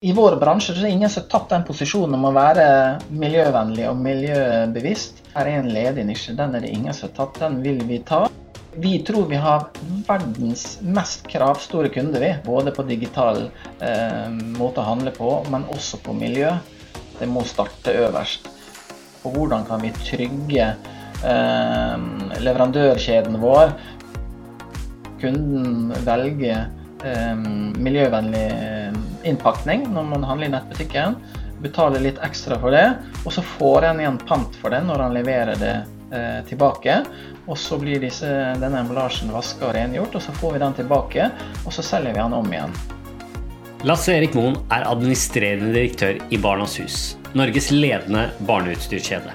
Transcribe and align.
I 0.00 0.12
vår 0.14 0.36
bransje 0.38 0.76
er 0.76 0.84
det 0.84 0.90
ingen 0.94 1.10
som 1.10 1.24
har 1.24 1.30
tatt 1.32 1.48
den 1.50 1.64
posisjonen 1.66 2.12
om 2.14 2.28
å 2.28 2.30
være 2.30 2.64
miljøvennlig 3.10 3.88
og 3.90 3.96
miljøbevisst. 3.98 5.24
Her 5.32 5.48
er 5.50 5.56
en 5.58 5.72
ledig 5.74 6.04
nisje, 6.06 6.36
den 6.38 6.54
er 6.54 6.62
det 6.62 6.70
ingen 6.70 6.94
som 6.94 7.08
har 7.08 7.16
tatt. 7.16 7.40
Den 7.42 7.56
vil 7.64 7.80
vi 7.88 7.98
ta. 8.06 8.20
Vi 8.78 8.92
tror 9.02 9.26
vi 9.26 9.40
har 9.42 9.64
verdens 10.06 10.76
mest 10.86 11.26
kravstore 11.26 11.90
kunder, 11.90 12.22
vi. 12.22 12.30
Både 12.46 12.70
på 12.76 12.84
digital 12.86 13.48
eh, 13.82 14.30
måte 14.60 14.84
å 14.84 14.86
handle 14.86 15.10
på, 15.18 15.32
men 15.50 15.66
også 15.74 15.98
på 16.06 16.14
miljø. 16.14 16.54
Det 17.18 17.26
må 17.26 17.42
starte 17.42 17.96
øverst. 18.04 18.46
Og 19.26 19.34
hvordan 19.34 19.66
kan 19.66 19.82
vi 19.82 19.90
trygge 19.98 20.68
eh, 21.26 21.96
leverandørkjeden 22.38 23.42
vår? 23.42 23.74
Kunden 25.18 25.90
velger 26.06 26.68
eh, 27.02 27.34
miljøvennlig 27.82 28.46
innpakning 29.24 29.86
når 29.92 30.10
man 30.12 30.26
handler 30.26 30.48
i 30.48 30.52
nettbutikken. 30.56 31.16
Betaler 31.62 32.02
litt 32.04 32.20
ekstra 32.22 32.58
for 32.62 32.74
det, 32.74 32.86
og 33.24 33.32
så 33.34 33.42
får 33.56 33.88
en 33.88 34.02
igjen 34.02 34.20
pant 34.28 34.60
for 34.60 34.74
det 34.74 34.84
når 34.86 35.02
han 35.06 35.16
leverer 35.16 35.58
det 35.58 35.74
eh, 36.14 36.38
tilbake. 36.48 37.00
Og 37.48 37.58
så 37.58 37.78
blir 37.80 38.02
disse, 38.02 38.28
denne 38.60 38.84
emballasjen 38.84 39.32
vaska 39.32 39.70
og 39.70 39.74
rengjort, 39.74 40.14
og 40.14 40.22
så 40.22 40.36
får 40.36 40.54
vi 40.54 40.62
den 40.62 40.78
tilbake, 40.82 41.30
og 41.64 41.74
så 41.74 41.84
selger 41.84 42.14
vi 42.14 42.20
den 42.20 42.38
om 42.38 42.52
igjen. 42.52 42.78
Lasse 43.86 44.14
Erik 44.18 44.34
Moen 44.34 44.56
er 44.74 44.86
administrerende 44.90 45.70
direktør 45.70 46.18
i 46.34 46.38
Barnas 46.42 46.74
Hus, 46.82 47.02
Norges 47.38 47.70
ledende 47.70 48.26
barneutstyrskjede. 48.48 49.34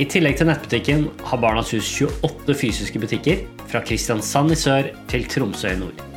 I 0.00 0.06
tillegg 0.08 0.38
til 0.40 0.48
nettbutikken 0.48 1.04
har 1.28 1.40
Barnas 1.42 1.74
Hus 1.76 1.90
28 2.00 2.56
fysiske 2.56 3.02
butikker, 3.02 3.44
fra 3.68 3.84
Kristiansand 3.84 4.52
i 4.52 4.58
sør 4.58 4.88
til 5.12 5.28
Tromsø 5.28 5.76
i 5.76 5.78
nord. 5.84 6.11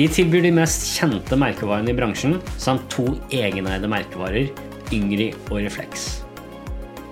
De 0.00 0.06
tilbyr 0.08 0.46
de 0.46 0.50
mest 0.56 0.86
kjente 0.96 1.36
merkevarene 1.36 1.92
i 1.92 1.96
bransjen, 1.96 2.38
samt 2.56 2.86
to 2.88 3.02
egeneide 3.36 3.84
merkevarer, 3.90 4.46
Yngri 4.96 5.26
og 5.50 5.58
Reflex. 5.60 6.22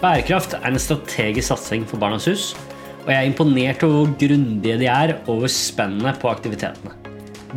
Bærekraft 0.00 0.54
er 0.56 0.70
en 0.70 0.80
strategisk 0.80 1.50
satsing 1.50 1.84
for 1.90 2.00
Barnas 2.00 2.24
Hus, 2.30 2.54
og 3.02 3.10
jeg 3.12 3.18
er 3.18 3.28
imponert 3.28 3.84
over 3.84 4.06
hvor 4.06 4.14
grundige 4.22 4.78
de 4.80 4.88
er 4.88 5.12
over 5.28 5.52
spennet 5.52 6.16
på 6.22 6.30
aktivitetene. 6.30 6.94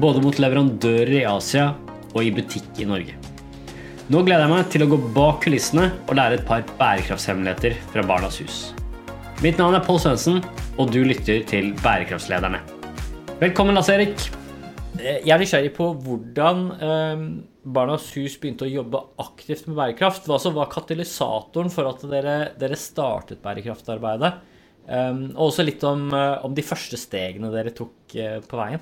Både 0.04 0.20
mot 0.26 0.36
leverandører 0.36 1.14
i 1.22 1.24
Asia 1.30 1.70
og 2.12 2.20
i 2.26 2.34
butikk 2.36 2.84
i 2.84 2.90
Norge. 2.92 3.16
Nå 4.12 4.26
gleder 4.28 4.44
jeg 4.44 4.52
meg 4.52 4.68
til 4.76 4.84
å 4.84 4.90
gå 4.92 5.00
bak 5.16 5.40
kulissene 5.46 5.94
og 6.10 6.14
lære 6.20 6.42
et 6.42 6.46
par 6.50 6.68
bærekraftshemmeligheter 6.76 7.80
fra 7.94 8.04
Barnas 8.12 8.42
Hus. 8.44 8.60
Mitt 9.40 9.64
navn 9.64 9.80
er 9.80 9.88
Pål 9.88 10.04
Svendsen, 10.10 10.44
og 10.76 10.92
du 10.92 11.06
lytter 11.08 11.40
til 11.48 11.72
Bærekraftslederne. 11.80 12.60
Velkommen, 13.40 13.80
Lasse 13.80 13.96
Erik. 13.96 14.20
Eh, 14.20 14.41
jeg 15.02 15.32
er 15.34 15.42
nysgjerrig 15.42 15.72
på 15.76 15.88
hvordan 16.04 16.62
eh, 16.78 17.24
Barnas 17.62 18.08
Hus 18.16 18.38
begynte 18.42 18.66
å 18.66 18.72
jobbe 18.72 19.02
aktivt 19.22 19.68
med 19.68 19.78
bærekraft. 19.78 20.28
Hva 20.30 20.40
som 20.42 20.56
var 20.56 20.72
katalysatoren 20.72 21.72
for 21.74 21.90
at 21.92 22.06
dere, 22.10 22.38
dere 22.62 22.80
startet 22.80 23.42
bærekraftarbeidet. 23.44 24.32
Um, 24.82 25.28
og 25.36 25.52
også 25.52 25.64
litt 25.64 25.84
om, 25.86 26.08
om, 26.12 26.56
de 26.58 26.64
første 26.66 26.98
stegene 26.98 27.52
dere 27.54 27.70
tok 27.78 28.16
uh, 28.18 28.40
på 28.42 28.58
veien. 28.58 28.82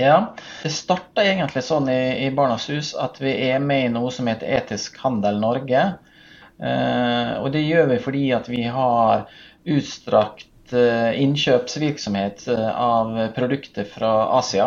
Ja, 0.00 0.34
det 0.64 0.72
starta 0.74 1.22
egentlig 1.22 1.62
sånn 1.64 1.86
i, 1.92 2.26
i, 2.26 2.28
Barnas 2.34 2.66
Hus 2.72 2.90
at 2.98 3.20
vi 3.22 3.30
er 3.46 3.62
med 3.62 3.86
i 3.86 3.92
noe 3.94 4.10
som 4.12 4.28
heter 4.28 4.50
Etisk 4.58 4.98
handel 5.04 5.38
Norge. 5.40 5.84
Og 6.60 7.46
det 7.54 7.62
gjør 7.64 7.86
vi 7.88 8.00
fordi 8.04 8.24
at 8.36 8.48
vi 8.52 8.66
har 8.68 9.22
utstrakt 9.64 10.74
innkjøpsvirksomhet 10.74 12.44
av 12.52 13.14
produkter 13.36 13.88
fra 13.88 14.10
Asia. 14.36 14.66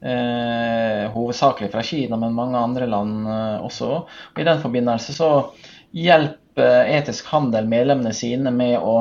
Eh, 0.00 1.10
hovedsakelig 1.10 1.72
fra 1.72 1.82
Kina, 1.82 2.16
men 2.16 2.34
mange 2.34 2.58
andre 2.58 2.86
land 2.86 3.26
eh, 3.26 3.64
også. 3.66 3.88
Og 4.34 4.40
I 4.40 4.46
den 4.46 4.60
forbindelse 4.62 5.14
så 5.16 5.30
hjelper 5.96 6.90
etisk 6.92 7.26
handel 7.32 7.66
medlemmene 7.70 8.12
sine 8.14 8.52
med 8.54 8.78
å 8.78 9.00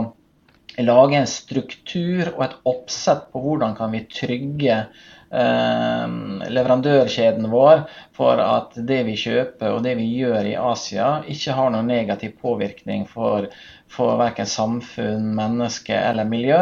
lage 0.85 1.17
en 1.17 1.29
struktur 1.29 2.33
og 2.35 2.41
et 2.45 2.57
oppsett 2.69 3.29
på 3.33 3.41
hvordan 3.43 3.77
kan 3.77 3.93
vi 3.95 4.03
trygge 4.11 4.75
eh, 4.77 6.17
leverandørkjeden 6.57 7.49
vår 7.49 7.87
for 8.17 8.41
at 8.43 8.77
det 8.77 9.01
vi 9.07 9.15
kjøper 9.17 9.73
og 9.73 9.81
det 9.87 9.95
vi 9.97 10.11
gjør 10.19 10.51
i 10.51 10.57
Asia, 10.59 11.17
ikke 11.25 11.57
har 11.57 11.73
noen 11.73 11.89
negativ 11.89 12.37
påvirkning 12.43 13.07
for 13.09 13.49
for 13.91 14.17
verken 14.19 14.47
samfunn, 14.49 15.31
menneske 15.35 15.95
eller 15.95 16.27
miljø. 16.27 16.59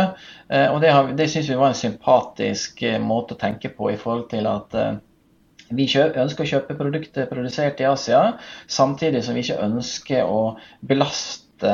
Eh, 0.50 0.68
og 0.72 0.82
Det, 0.82 0.92
har, 0.94 1.12
det 1.18 1.30
syns 1.32 1.50
vi 1.50 1.58
var 1.60 1.74
en 1.74 1.80
sympatisk 1.80 2.84
eh, 2.86 3.02
måte 3.02 3.36
å 3.36 3.42
tenke 3.42 3.72
på 3.74 3.92
i 3.92 4.00
forhold 4.00 4.30
til 4.34 4.48
at 4.50 4.78
eh, 4.78 4.98
vi 5.74 5.88
ønsker 5.90 6.46
å 6.46 6.50
kjøpe 6.50 6.78
produkter 6.78 7.26
produsert 7.26 7.82
i 7.82 7.88
Asia, 7.90 8.36
samtidig 8.70 9.24
som 9.26 9.34
vi 9.34 9.42
ikke 9.42 9.64
ønsker 9.66 10.30
å 10.30 10.60
belaste 10.86 11.72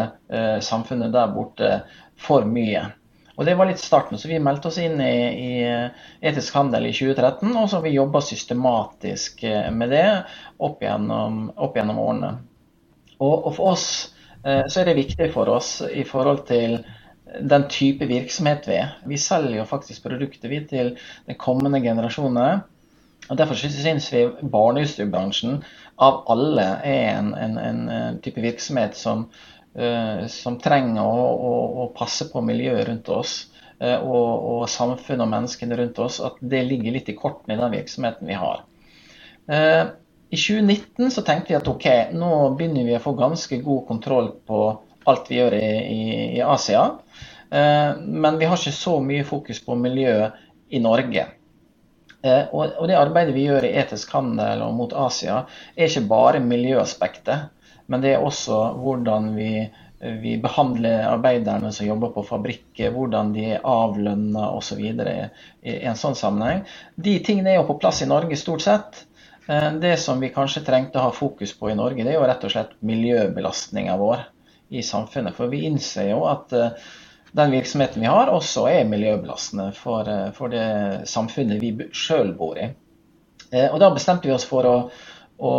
samfunnet 0.63 1.11
der 1.11 1.33
borte 1.33 1.71
for 2.21 2.47
mye. 2.47 2.85
Og 3.37 3.47
Det 3.47 3.55
var 3.57 3.69
litt 3.69 3.81
starten, 3.81 4.19
så 4.19 4.29
vi 4.29 4.41
meldte 4.43 4.69
oss 4.69 4.77
inn 4.77 4.99
i, 5.01 5.17
i 5.33 5.51
etisk 6.29 6.55
handel 6.59 6.85
i 6.85 6.93
2013. 6.93 7.49
Og 7.49 7.69
så 7.69 7.79
har 7.79 7.85
vi 7.87 7.95
jobba 7.95 8.21
systematisk 8.21 9.41
med 9.73 9.89
det 9.89 10.07
opp 10.61 10.83
gjennom, 10.83 11.47
opp 11.55 11.79
gjennom 11.79 12.01
årene. 12.03 12.33
Og, 13.17 13.33
og, 13.33 13.53
for 13.55 13.71
oss 13.73 13.87
Eh, 14.43 14.65
så 14.67 14.81
er 14.81 14.89
det 14.89 14.97
viktig 14.97 15.29
for 15.35 15.49
oss 15.53 15.79
i 15.85 16.03
forhold 16.07 16.45
til 16.49 16.79
den 17.41 17.67
type 17.71 18.07
virksomhet 18.09 18.67
vi 18.67 18.79
er. 18.81 18.95
Vi 19.07 19.19
selger 19.21 19.59
jo 19.59 19.69
faktisk 19.69 20.03
produkter 20.07 20.49
vi 20.51 20.63
til 20.69 20.95
den 21.27 21.37
kommende 21.39 21.81
generasjonene. 21.81 22.63
Og 23.29 23.37
Derfor 23.37 23.55
syns 23.55 24.09
vi 24.11 24.25
barneutstyrbransjen 24.41 25.61
av 26.01 26.23
alle 26.33 26.65
er 26.83 27.19
en, 27.19 27.33
en, 27.37 27.57
en 27.61 28.19
type 28.25 28.41
virksomhet 28.41 28.97
som, 28.97 29.27
som 30.27 30.57
trenger 30.59 30.99
å, 30.99 31.21
å, 31.31 31.51
å, 31.79 31.85
passe 31.95 32.25
på 32.27 32.41
miljøet 32.43 32.89
rundt 32.89 33.07
oss. 33.13 33.35
Uh, 33.81 33.97
og, 34.03 34.25
og 34.51 34.65
samfunnet 34.69 35.23
og 35.23 35.29
menneskene 35.31 35.77
rundt 35.79 36.01
oss. 36.03 36.19
At 36.19 36.41
det 36.43 36.65
ligger 36.67 36.97
litt 36.97 37.07
i 37.09 37.15
kortene 37.15 37.55
i 37.55 37.61
den 37.61 37.71
virksomheten 37.71 38.27
vi 38.27 38.35
har. 38.35 38.65
Uh, 39.47 39.95
i 40.31 40.37
2019 40.37 41.11
så 41.15 41.23
tenkte 41.27 41.53
vi 41.53 41.57
at 41.57 41.67
ok, 41.71 41.87
nå 42.15 42.31
begynner 42.59 42.87
vi 42.87 42.95
å 42.95 43.03
få 43.03 43.15
ganske 43.19 43.57
god 43.63 43.87
kontroll 43.87 44.29
på 44.47 44.59
alt 45.09 45.31
vi 45.31 45.39
gjør 45.39 45.55
i, 45.57 45.71
i, 45.81 46.03
i 46.37 46.43
Asia. 46.45 46.85
Eh, 47.51 47.97
men 47.97 48.37
vi 48.39 48.47
har 48.47 48.57
ikke 48.57 48.71
så 48.71 48.97
mye 49.03 49.27
fokus 49.27 49.59
på 49.65 49.75
miljøet 49.75 50.39
i 50.71 50.79
Norge. 50.79 51.25
Eh, 52.23 52.43
og, 52.53 52.85
det 52.87 52.95
arbeidet 52.95 53.35
vi 53.35 53.47
gjør 53.49 53.67
i 53.67 53.73
etisk 53.81 54.13
handel 54.15 54.63
og 54.63 54.77
mot 54.77 54.93
Asia, 54.95 55.41
er 55.75 55.89
ikke 55.89 56.07
bare 56.11 56.43
miljøaspektet. 56.45 57.51
Men 57.91 58.03
det 58.03 58.15
er 58.15 58.23
også 58.23 58.57
hvordan 58.79 59.33
vi, 59.35 59.51
vi 60.23 60.37
behandler 60.41 61.09
arbeiderne 61.09 61.73
som 61.75 61.89
jobber 61.89 62.13
på 62.15 62.23
fabrikker, 62.29 62.93
hvordan 62.95 63.33
de 63.35 63.49
er 63.57 63.65
avlønna 63.67 64.47
osv. 64.55 64.79
I, 64.81 65.17
en 65.75 65.99
sånn 65.99 66.15
sammenheng. 66.15 66.63
De 66.95 67.17
tingene 67.25 67.51
er 67.51 67.59
jo 67.59 67.67
på 67.73 67.79
plass 67.83 68.01
i 68.05 68.09
Norge 68.09 68.39
stort 68.39 68.63
sett. 68.63 69.03
Eh, 69.51 69.73
det 69.83 69.97
som 69.97 70.19
vi 70.19 70.31
kanskje 70.33 70.63
trengte 70.65 70.99
å 70.99 71.09
ha 71.09 71.11
fokus 71.15 71.53
på 71.57 71.71
i 71.71 71.77
Norge, 71.77 72.05
det 72.05 72.13
er 72.13 72.19
jo 72.19 72.27
rett 72.29 72.47
og 72.47 72.53
slett 72.53 72.75
miljøbelastninga 72.85 73.97
vår 73.99 74.25
i 74.71 74.83
samfunnet. 74.85 75.35
For 75.35 75.51
vi 75.51 75.65
innser 75.67 76.11
jo 76.13 76.23
at 76.29 76.53
eh, 76.55 76.77
den 77.35 77.55
virksomheten 77.55 78.03
vi 78.03 78.11
har, 78.11 78.31
også 78.31 78.67
er 78.71 78.87
miljøbelastende 78.87 79.71
for, 79.75 80.07
eh, 80.07 80.29
for 80.37 80.53
det 80.53 81.09
samfunnet 81.09 81.59
vi 81.63 81.73
sjøl 81.91 82.35
bor 82.37 82.59
i. 82.59 82.71
Og 83.51 83.81
Da 83.83 83.89
bestemte 83.91 84.29
vi 84.29 84.31
oss 84.31 84.45
for 84.47 84.63
å, 84.63 84.75
å, 85.43 85.49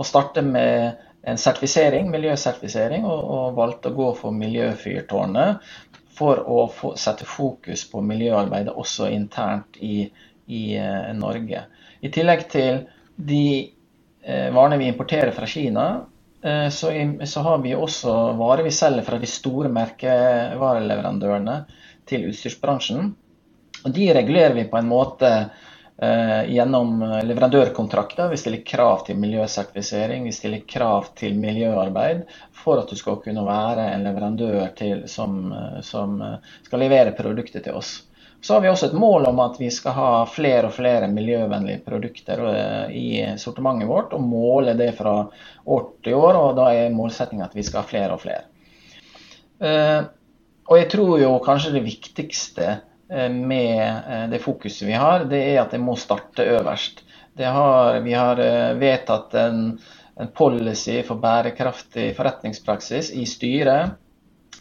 å 0.00 0.04
starte 0.08 0.40
med 0.40 1.02
en 1.22 1.38
sertifisering, 1.38 2.10
miljøsertifisering, 2.10 3.06
og, 3.06 3.22
og, 3.22 3.56
valgte 3.58 3.92
å 3.92 3.96
gå 3.96 4.08
for 4.18 4.34
Miljøfyrtårnet 4.34 5.62
for 6.12 6.42
å 6.42 6.66
få, 6.72 6.94
sette 6.98 7.26
fokus 7.28 7.84
på 7.88 8.02
miljøarbeidet 8.04 8.74
også 8.76 9.08
internt 9.14 9.78
i, 9.80 10.04
i 10.46 10.64
Norge. 11.16 11.64
I 12.02 12.10
tillegg 12.12 12.48
til 12.52 12.82
de 13.16 13.44
eh, 13.62 14.48
varene 14.52 14.80
vi 14.80 14.90
importerer 14.90 15.32
fra 15.36 15.46
Kina, 15.46 15.86
eh, 16.42 16.68
så, 16.68 16.92
så, 17.24 17.46
har 17.46 17.62
vi 17.62 17.74
også 17.78 18.14
varer 18.40 18.66
vi 18.66 18.74
selger 18.74 19.06
fra 19.06 19.20
de 19.22 19.30
store 19.30 19.70
merkevareleverandørene 19.72 21.58
til 22.10 22.28
utstyrsbransjen. 22.32 23.12
Og 23.82 23.94
De 23.94 24.12
regulerer 24.14 24.58
vi 24.58 24.68
på 24.70 24.78
en 24.78 24.90
måte 24.90 25.30
eh, 25.30 25.68
gjennom 26.02 26.98
leverandørkontrakter. 27.22 28.30
Vi 28.32 28.38
stiller 28.40 28.62
krav 28.66 29.04
til 29.06 29.20
miljøsertifisering, 29.22 30.24
vi 30.26 30.32
stiller 30.34 30.64
krav 30.66 31.12
til 31.20 31.36
miljøarbeid 31.38 32.24
for 32.64 32.82
at 32.82 32.90
du 32.90 32.98
skal 32.98 33.20
kunne 33.22 33.44
være 33.46 33.84
en 33.92 34.02
leverandør 34.08 34.72
til, 34.78 35.04
som, 35.06 35.52
som 35.86 36.16
skal 36.66 36.82
levere 36.82 37.14
produkter 37.14 37.62
til 37.62 37.78
oss. 37.78 38.00
Så 38.44 38.54
har 38.54 38.60
vi 38.60 38.68
også 38.68 38.86
et 38.86 38.94
mål 38.98 39.28
om 39.28 39.38
at 39.38 39.58
vi 39.60 39.68
skal 39.70 39.94
ha 39.94 40.06
flere 40.26 40.66
og 40.66 40.72
flere 40.74 41.06
miljøvennlige 41.06 41.84
produkter 41.86 42.40
eh, 42.50 42.94
i 42.98 43.10
sortimentet 43.38 43.86
vårt, 43.86 44.16
og 44.16 44.24
måle 44.26 44.74
det 44.74 44.88
fra 44.98 45.12
år 45.62 45.84
til 46.02 46.16
år. 46.18 46.38
og 46.40 46.56
Da 46.58 46.64
er 46.74 46.90
målsettingen 46.90 47.46
at 47.46 47.54
vi 47.54 47.62
skal 47.62 47.84
ha 47.84 47.90
flere 47.92 48.16
og 48.16 48.24
flere. 48.24 48.42
Eh, 49.62 50.00
og 50.66 50.80
jeg 50.80 50.88
tror 50.90 51.22
jo 51.22 51.36
kanskje 51.44 51.76
det 51.76 51.84
viktigste 51.86 52.66
eh, 52.66 52.82
med 53.32 54.30
det 54.32 54.38
fokuset 54.40 54.86
vi 54.88 54.94
har, 54.96 55.26
det 55.28 55.40
er 55.52 55.58
at 55.62 55.74
det 55.74 55.80
må 55.82 55.96
starte 56.00 56.46
øverst. 56.48 57.02
Har, 57.36 57.98
vi 58.04 58.12
har 58.12 58.40
vedtatt 58.80 59.34
en, 59.40 59.60
en, 60.20 60.30
policy 60.36 60.98
for 61.04 61.20
bærekraftig 61.20 62.10
forretningspraksis 62.16 63.10
i 63.16 63.26
styret. 63.28 63.98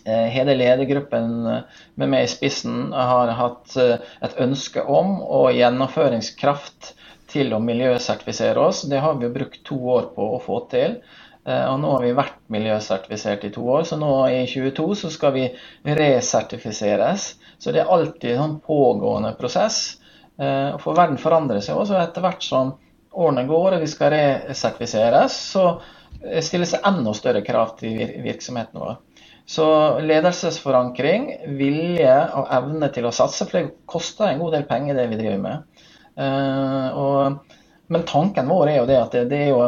Hele 0.04 0.56
ledergruppen 0.58 1.34
med 1.46 2.10
meg 2.10 2.26
i 2.26 2.32
spissen 2.32 2.94
har 2.96 3.32
hatt 3.38 3.76
et 3.78 4.40
ønske 4.42 4.84
om 4.84 5.20
og 5.22 5.52
gjennomføringskraft 5.56 6.94
til 7.32 7.54
å 7.56 7.62
miljøsertifisere 7.64 8.60
oss. 8.60 8.84
Det 8.90 9.00
har 9.04 9.20
vi 9.20 9.32
brukt 9.32 9.64
to 9.68 9.78
år 9.96 10.12
på 10.16 10.32
å 10.36 10.40
få 10.44 10.64
til. 10.72 11.00
Eh, 11.48 11.66
og 11.72 11.80
nå 11.82 11.94
har 11.96 12.06
vi 12.06 12.18
vært 12.18 12.42
miljøsertifisert 12.54 13.48
i 13.48 13.54
to 13.56 13.66
år, 13.76 13.86
så 13.90 13.98
nå 14.00 14.12
i 14.30 14.44
2022 14.46 15.00
så 15.04 15.14
skal 15.14 15.36
vi 15.38 15.48
resertifiseres. 15.88 17.32
Så 17.62 17.74
det 17.74 17.84
er 17.84 17.92
alltid 17.94 18.34
en 18.34 18.42
sånn 18.42 18.60
pågående 18.66 19.36
prosess. 19.38 20.00
Eh, 20.42 20.78
for 20.82 20.98
verden 20.98 21.20
forandrer 21.22 21.62
seg 21.62 21.78
også. 21.78 22.00
Etter 22.02 22.26
hvert 22.26 22.46
som 22.46 22.74
årene 23.12 23.46
går 23.46 23.78
og 23.78 23.84
vi 23.84 23.90
skal 23.92 24.16
resertifiseres, 24.16 25.36
så 25.54 25.76
stilles 26.42 26.74
det 26.74 26.82
enda 26.88 27.14
større 27.18 27.42
krav 27.46 27.76
til 27.80 28.00
virksomheten 28.24 28.82
vår. 28.82 28.98
Så 29.46 29.66
ledelsesforankring, 30.00 31.28
vilje 31.58 32.14
og 32.40 32.50
evne 32.56 32.88
til 32.94 33.08
å 33.10 33.14
satse, 33.16 33.48
for 33.50 33.60
det 33.60 33.74
koster 33.90 34.30
en 34.30 34.42
god 34.42 34.56
del 34.56 34.66
penger 34.70 34.98
det 34.98 35.08
vi 35.12 35.20
driver 35.20 35.42
med. 35.44 35.86
Eh, 36.16 36.98
og, 36.98 37.56
men 37.92 38.06
tanken 38.08 38.50
vår 38.52 38.72
er 38.72 38.78
jo 38.80 38.90
det 38.90 39.00
at 39.02 39.18
det, 39.18 39.26
det 39.32 39.42
er 39.46 39.52
jo 39.52 39.64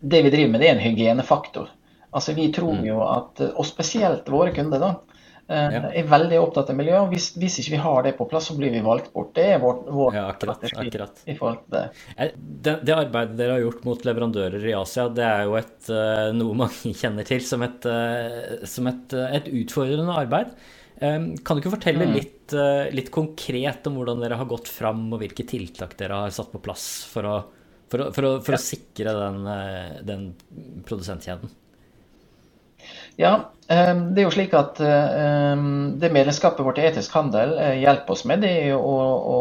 det 0.00 0.22
vi 0.26 0.32
driver 0.34 0.52
med, 0.52 0.62
det 0.62 0.70
er 0.70 0.76
en 0.76 0.84
hygienefaktor. 0.84 1.70
Altså 2.10 2.34
Vi 2.36 2.48
tror 2.54 2.78
mm. 2.78 2.84
jo 2.86 3.00
at, 3.04 3.42
og 3.50 3.66
spesielt 3.66 4.28
våre 4.32 4.52
kunder, 4.56 4.82
da, 4.82 5.17
eh, 5.48 5.74
ja. 5.74 5.82
er 6.00 6.08
veldig 6.08 6.38
opptatt 6.40 6.72
av 6.72 6.78
miljø. 6.78 7.00
hvis, 7.12 7.30
hvis, 7.40 7.58
ikke 7.62 7.74
vi 7.74 7.80
har 7.84 8.06
det 8.06 8.14
på 8.18 8.26
plass, 8.30 8.48
så 8.50 8.56
blir 8.58 8.72
vi 8.74 8.82
valgt 8.84 9.10
bort. 9.14 9.34
Det 9.36 9.46
er 9.54 9.60
vår, 9.62 9.82
vår 9.94 10.18
ja, 10.18 10.24
akkurat, 10.32 10.64
akkurat. 10.68 11.22
i 11.24 11.36
forhold 11.38 11.60
til 11.64 11.76
det. 11.76 11.84
Eh, 12.16 12.32
det. 12.38 12.76
det. 12.86 12.96
arbeidet 12.96 13.36
dere 13.40 13.58
har 13.58 13.66
gjort 13.66 13.84
mot 13.88 14.08
leverandører 14.08 14.66
i 14.70 14.74
Asia, 14.78 15.08
det 15.12 15.26
er 15.26 15.44
jo 15.48 15.58
et, 15.60 15.78
eh, 15.92 16.24
noe 16.38 16.58
mange 16.64 16.94
kjenner 17.02 17.28
til 17.28 17.44
som 17.44 17.66
et, 17.66 17.92
som 18.68 18.90
et, 18.90 19.18
et 19.40 19.52
utfordrende 19.62 20.16
arbeid. 20.24 20.56
Kan 20.98 21.54
du 21.54 21.60
ikke 21.60 21.76
fortelle 21.76 22.08
mm. 22.08 22.14
litt, 22.16 22.54
litt 22.90 23.12
konkret 23.14 23.86
om 23.86 24.00
hvordan 24.00 24.18
dere 24.18 24.34
har 24.40 24.48
gått 24.50 24.66
fram, 24.66 25.04
og 25.14 25.22
hvilke 25.22 25.46
tiltak 25.46 25.92
dere 26.00 26.24
har 26.24 26.34
satt 26.34 26.50
på 26.50 26.58
plass 26.64 26.88
for 27.06 27.28
å 27.28 27.36
for 27.88 28.04
å, 28.04 28.08
for 28.12 28.26
å, 28.26 28.32
for 28.44 28.56
å 28.56 28.60
sikre 28.60 29.14
den, 29.16 29.48
den, 30.04 30.28
produsentkjeden? 30.88 31.52
Ja, 33.18 33.50
ehm, 33.66 34.02
det 34.14 34.22
er 34.22 34.28
jo 34.28 34.34
slik 34.36 34.52
at 34.54 34.78
ehm, 34.84 35.98
det 35.98 36.12
medlemskapet 36.14 36.62
vårt 36.62 36.78
i 36.78 36.86
etisk 36.86 37.16
handel 37.18 37.56
eh, 37.58 37.80
hjelper 37.82 38.14
oss 38.14 38.22
med, 38.30 38.44
det 38.46 38.52
er 38.68 38.76
å, 38.78 38.94
å, 39.34 39.40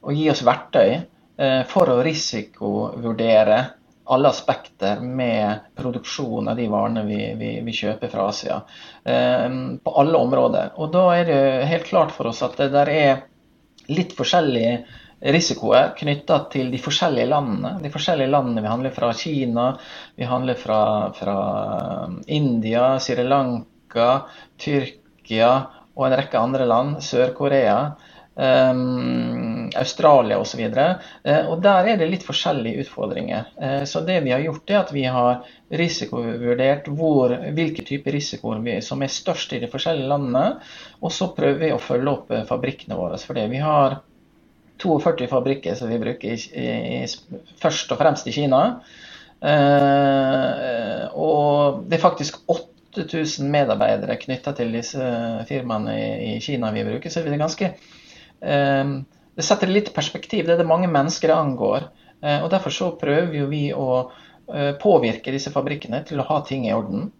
å 0.00 0.14
gi 0.16 0.30
oss 0.32 0.40
verktøy 0.48 0.88
eh, 0.96 1.60
for 1.68 1.92
å 1.92 2.00
risikovurdere 2.06 3.58
alle 4.12 4.32
aspekter 4.32 5.04
med 5.04 5.68
produksjon 5.78 6.48
av 6.50 6.56
de 6.56 6.66
varene 6.72 7.04
vi, 7.06 7.20
vi, 7.38 7.52
vi 7.64 7.74
kjøper 7.76 8.10
fra 8.10 8.30
Asia. 8.32 8.62
Ehm, 9.04 9.76
på 9.84 9.94
alle 10.00 10.24
områder. 10.24 10.72
Og 10.80 10.90
da 10.96 11.04
er 11.18 11.28
det 11.28 11.42
helt 11.68 11.86
klart 11.92 12.16
for 12.16 12.32
oss 12.32 12.40
at 12.44 12.56
det 12.58 12.72
der 12.72 12.90
er 12.96 13.22
litt 13.92 14.16
forskjellige 14.16 14.86
risikoer 15.22 15.92
knytta 15.98 16.38
til 16.52 16.70
de 16.72 16.80
forskjellige 16.82 17.30
landene. 17.30 17.76
De 17.82 17.90
forskjellige 17.92 18.32
landene 18.32 18.62
Vi 18.62 18.70
handler 18.70 18.94
fra 18.94 19.12
Kina, 19.14 19.66
vi 20.16 20.26
handler 20.26 20.58
fra, 20.58 20.80
fra 21.14 21.36
um, 22.06 22.22
India, 22.26 22.98
Sri 22.98 23.22
Lanka, 23.22 24.08
Tyrkia 24.58 25.52
og 25.94 26.08
en 26.08 26.16
rekke 26.18 26.40
andre 26.40 26.66
land. 26.66 26.98
Sør-Korea. 27.04 27.92
Um, 28.32 29.68
Australia 29.76 30.38
osv. 30.40 30.60
Uh, 30.72 31.50
og 31.52 31.58
der 31.62 31.90
er 31.92 31.98
det 32.00 32.08
litt 32.08 32.22
forskjellige 32.24 32.86
utfordringer. 32.86 33.50
Uh, 33.60 33.82
så 33.84 34.00
det 34.06 34.22
vi 34.24 34.32
har 34.32 34.40
gjort, 34.40 34.70
er 34.72 34.78
at 34.80 34.94
vi 34.96 35.04
har 35.04 35.42
risikovurdert 35.70 36.88
hvor, 36.96 37.36
hvilke 37.52 37.84
typer 37.84 38.16
risikoer 38.16 38.80
som 38.82 39.04
er 39.04 39.12
størst 39.12 39.52
i 39.52 39.60
de 39.62 39.68
forskjellige 39.70 40.08
landene. 40.08 40.62
Og 41.04 41.12
så 41.12 41.30
prøver 41.36 41.60
vi 41.60 41.76
å 41.76 41.82
følge 41.82 42.16
opp 42.16 42.32
fabrikkene 42.48 42.98
våre 42.98 43.20
for 43.20 43.36
det. 43.36 43.50
Vi 43.52 43.60
har 43.60 44.00
42 44.82 45.28
fabrikker 45.30 45.78
som 45.78 45.90
vi 45.90 46.00
bruker 46.02 46.34
i, 46.34 46.66
i, 46.98 47.46
først 47.62 47.92
og 47.94 48.00
fremst 48.00 48.28
i 48.28 48.34
Kina. 48.34 48.62
Eh, 49.42 51.06
og 51.18 51.82
det 51.88 51.98
er 51.98 52.02
faktisk 52.02 52.42
8000 52.50 53.48
medarbeidere 53.50 54.18
knytta 54.20 54.54
til 54.58 54.74
disse 54.76 55.06
firmaene 55.48 55.96
i, 55.96 56.12
i, 56.32 56.36
Kina 56.44 56.70
vi 56.74 56.86
bruker. 56.86 57.10
Så 57.10 57.24
det 57.24 57.34
er 57.34 57.42
ganske 57.42 57.72
eh, 57.72 58.94
Det 59.32 59.46
setter 59.46 59.70
litt 59.72 59.92
perspektiv. 59.96 60.46
Det 60.46 60.56
er 60.56 60.62
det 60.62 60.68
mange 60.68 60.90
mennesker 60.92 61.32
det 61.32 61.38
angår. 61.38 61.88
Eh, 62.22 62.38
og 62.42 62.50
Derfor 62.52 62.74
så 62.74 62.92
prøver 62.98 63.50
vi 63.50 63.64
å 63.74 63.88
eh, 64.52 64.72
påvirke 64.80 65.34
disse 65.34 65.52
fabrikkene 65.54 66.04
til 66.08 66.22
å 66.22 66.28
ha 66.30 66.42
ting 66.46 66.68
i 66.68 66.74
orden. 66.76 67.10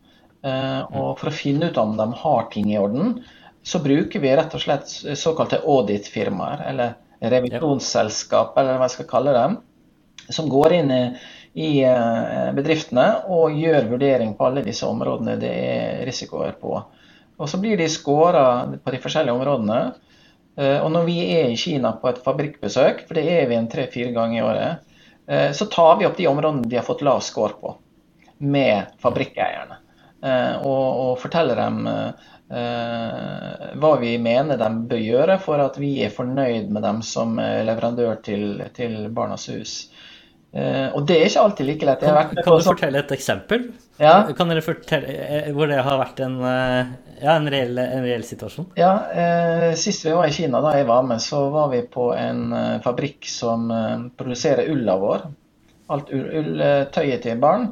Eh, 0.42 0.82
og 0.90 1.18
for 1.20 1.30
å 1.30 1.34
finne 1.34 1.70
ut 1.70 1.78
om 1.78 1.96
de 1.98 2.08
har 2.22 2.50
ting 2.52 2.70
i 2.72 2.78
orden, 2.78 3.16
så 3.62 3.78
bruker 3.82 4.22
vi 4.22 4.34
rett 4.34 4.54
og 4.54 4.62
slett 4.62 4.90
såkalte 5.18 5.60
audit-firmaer, 5.62 6.64
eller 6.66 6.96
revisjonsselskap, 7.30 8.56
eller 8.58 8.78
hva 8.78 8.88
jeg 8.88 8.96
skal 8.96 9.10
kalle 9.10 9.34
dem, 9.36 9.56
som 10.32 10.48
går 10.50 10.74
inn 10.78 10.92
i, 10.92 11.82
eh, 11.84 12.48
bedriftene 12.56 13.06
og 13.30 13.56
gjør 13.58 13.90
vurdering 13.90 14.34
på 14.36 14.48
alle 14.48 14.64
disse 14.66 14.86
områdene 14.88 15.38
det 15.40 15.52
er 15.52 16.06
risikoer 16.08 16.56
på. 16.60 16.76
Og 17.38 17.48
Så 17.48 17.58
blir 17.58 17.76
de 17.76 17.88
scora 17.88 18.66
på 18.84 18.90
de 18.90 19.00
forskjellige 19.02 19.34
områdene. 19.34 19.94
Eh, 20.56 20.78
og 20.78 20.90
når 20.92 21.04
vi 21.04 21.18
er 21.34 21.50
i 21.50 21.56
Kina 21.56 21.92
på 21.92 22.08
et 22.08 22.22
fabrikkbesøk, 22.22 23.06
for 23.08 23.14
det 23.14 23.24
er 23.26 23.48
vi 23.48 23.56
en 23.56 23.68
tre-fire 23.68 24.12
ganger 24.12 24.38
i 24.38 24.44
året, 24.46 24.78
eh, 25.28 25.50
så 25.52 25.66
tar 25.70 25.96
vi 25.98 26.06
opp 26.06 26.16
de 26.16 26.28
områdene 26.28 26.68
de 26.68 26.76
har 26.76 26.86
fått 26.86 27.02
lav 27.02 27.20
score 27.20 27.56
på, 27.60 27.76
med 28.38 28.92
fabrikkeierne. 29.02 29.78
Og, 30.22 30.84
og 31.02 31.16
forteller 31.18 31.58
dem 31.58 31.80
hva 32.52 33.90
vi 33.96 34.10
mener 34.20 34.58
de 34.60 34.66
bør 34.90 34.98
gjøre 35.00 35.36
for 35.40 35.62
at 35.64 35.78
vi 35.80 35.94
er 36.04 36.12
fornøyd 36.12 36.68
med 36.68 36.84
dem 36.84 36.98
som 37.06 37.38
leverandør 37.40 38.18
til, 38.26 38.60
til 38.76 39.06
Barnas 39.16 39.46
Hus. 39.48 39.76
Uh, 40.52 40.92
og 40.92 41.06
det 41.08 41.16
er 41.16 41.30
ikke 41.30 41.42
alltid 41.46 41.64
like 41.64 41.86
lett. 41.88 42.02
Kan, 42.04 42.34
kan, 42.36 42.44
du 42.44 42.64
fortelle 42.66 43.00
et 43.00 43.12
eksempel? 43.14 43.70
Ja. 43.96 44.18
Kan 44.36 44.50
dere 44.52 44.60
fortelle 44.64 45.08
eh, 45.08 45.48
hvor 45.56 45.70
det 45.70 45.78
har 45.80 45.96
vært 45.96 46.20
en, 46.26 46.34
ja, 46.42 47.38
en, 47.38 47.48
reell, 47.52 47.78
en 47.80 48.04
reell, 48.04 48.24
situasjon? 48.28 48.66
Ja, 48.76 48.92
uh, 49.16 49.70
Sist 49.80 50.04
vi 50.04 50.12
var 50.12 50.28
i 50.28 50.34
Kina, 50.36 50.60
da 50.60 50.74
jeg 50.76 50.88
var 50.90 51.06
med, 51.08 51.24
så 51.24 51.46
var 51.54 51.72
vi 51.72 51.80
på 51.88 52.10
en 52.18 52.52
fabrikk 52.84 53.28
som 53.32 53.72
produserer 54.18 54.68
ulla 54.74 54.98
vår. 55.00 55.24
Alt 55.92 56.12
ull, 56.12 56.28
ull, 56.42 56.62
tøyet 56.92 57.24
til 57.24 57.40
barn. 57.40 57.70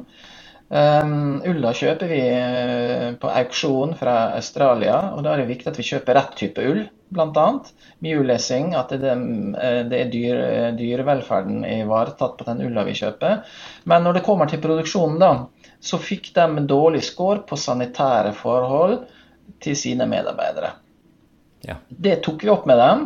Um, 0.71 1.41
ulla 1.43 1.73
kjøper 1.75 2.07
vi 2.07 2.21
uh, 2.31 3.07
på 3.19 3.27
auksjon 3.27 3.91
fra 3.99 4.31
Australia, 4.37 4.95
og 5.17 5.25
da 5.25 5.33
er 5.33 5.41
det 5.41 5.49
viktig 5.49 5.67
at 5.67 5.79
vi 5.81 5.83
kjøper 5.83 6.15
rett 6.15 6.37
type 6.39 6.63
ull, 6.63 6.85
bl.a. 7.11 7.47
Mjulesing, 8.05 8.69
at 8.79 8.93
det, 9.01 9.11
uh, 9.11 9.81
det 9.91 9.97
er 9.99 10.13
dyr, 10.13 10.39
uh, 10.39 10.67
dyrevelferden 10.77 11.65
ivaretatt 11.67 12.37
på 12.39 12.47
den 12.47 12.63
ulla 12.69 12.85
vi 12.87 12.95
kjøper. 12.95 13.41
Men 13.91 14.07
når 14.07 14.19
det 14.19 14.23
kommer 14.29 14.47
til 14.47 14.61
produksjonen, 14.63 15.19
da, 15.19 15.73
så 15.83 15.99
fikk 15.99 16.31
de 16.37 16.63
dårlig 16.69 17.03
score 17.03 17.41
på 17.49 17.59
sanitære 17.59 18.31
forhold 18.39 19.01
til 19.59 19.75
sine 19.75 20.07
medarbeidere. 20.07 20.71
Ja. 21.67 21.81
Det 21.89 22.21
tok 22.23 22.47
vi 22.47 22.53
opp 22.53 22.63
med 22.69 22.79
dem, 22.79 23.03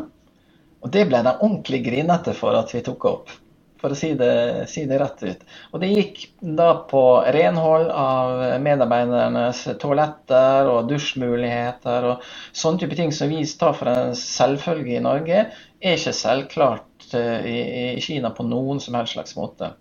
og 0.85 0.93
det 0.93 1.07
ble 1.09 1.25
de 1.25 1.33
ordentlig 1.39 1.81
grinete 1.89 2.37
for 2.37 2.61
at 2.61 2.69
vi 2.77 2.85
tok 2.85 3.09
opp 3.09 3.33
for 3.81 3.93
å 3.93 3.97
si 3.97 4.11
det, 4.17 4.65
si 4.71 4.85
det, 4.89 4.99
rett 5.01 5.23
ut. 5.25 5.45
Og 5.73 5.81
det 5.83 5.91
gikk 5.91 6.21
da 6.41 6.71
på 6.89 7.03
renhold 7.35 7.91
av 7.91 8.43
medarbeidernes 8.63 9.63
toaletter 9.81 10.71
og 10.71 10.89
dusjmuligheter 10.89 12.09
og 12.11 12.27
sånne 12.55 12.83
type 12.83 12.97
ting 12.99 13.13
som 13.15 13.31
vi 13.31 13.43
tar 13.59 13.75
for 13.77 13.91
en 13.91 14.15
selvfølge 14.19 14.97
i 14.97 15.05
Norge, 15.05 15.47
er 15.81 15.97
ikke 15.99 16.15
selvklart 16.15 17.09
eh, 17.13 17.49
i, 17.51 17.57
i 17.95 18.03
Kina 18.03 18.31
på 18.33 18.47
noen 18.47 18.81
som 18.83 18.97
helst 18.97 19.17
slags 19.17 19.35
måte. 19.39 19.75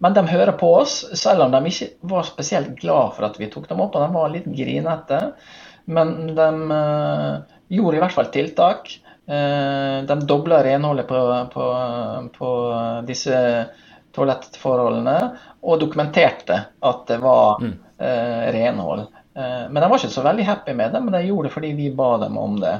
Men 0.00 0.14
de 0.16 0.24
hører 0.30 0.56
på 0.56 0.68
oss, 0.78 1.02
selv 1.18 1.44
om 1.44 1.52
de 1.52 1.60
ikke 1.68 1.90
var 2.08 2.24
spesielt 2.24 2.72
glad 2.80 3.16
for 3.16 3.26
at 3.28 3.36
vi 3.40 3.50
tok 3.52 3.66
dem 3.68 3.82
opp. 3.84 3.96
Og 3.96 4.06
de 4.06 4.16
var 4.16 4.32
litt 4.32 4.46
grinete. 4.48 5.18
Men 5.92 6.14
de 6.36 6.48
uh, 6.72 7.58
gjorde 7.68 7.98
i 7.98 8.00
hvert 8.00 8.16
fall 8.16 8.30
tiltak. 8.32 8.88
Eh, 9.30 10.04
de 10.04 10.26
dobla 10.26 10.64
renholdet 10.64 11.08
på, 11.08 11.48
på, 11.54 11.64
på, 12.38 12.48
disse 13.06 13.36
toalettforholdene 14.10 15.16
og 15.62 15.76
dokumenterte 15.78 16.56
at 16.82 17.04
det 17.06 17.18
var 17.22 17.60
mm. 17.62 17.74
eh, 17.98 18.46
renhold. 18.56 19.04
Eh, 19.38 19.68
men 19.70 19.78
de 19.78 19.90
var 19.90 20.00
ikke 20.00 20.10
så 20.10 20.24
veldig 20.26 20.46
happy 20.48 20.74
med 20.74 20.96
det, 20.96 21.02
men 21.04 21.14
de 21.14 21.20
gjorde 21.28 21.46
det 21.46 21.54
fordi 21.54 21.70
vi 21.78 21.92
ba 21.94 22.16
dem 22.24 22.40
om 22.42 22.58
det. 22.58 22.74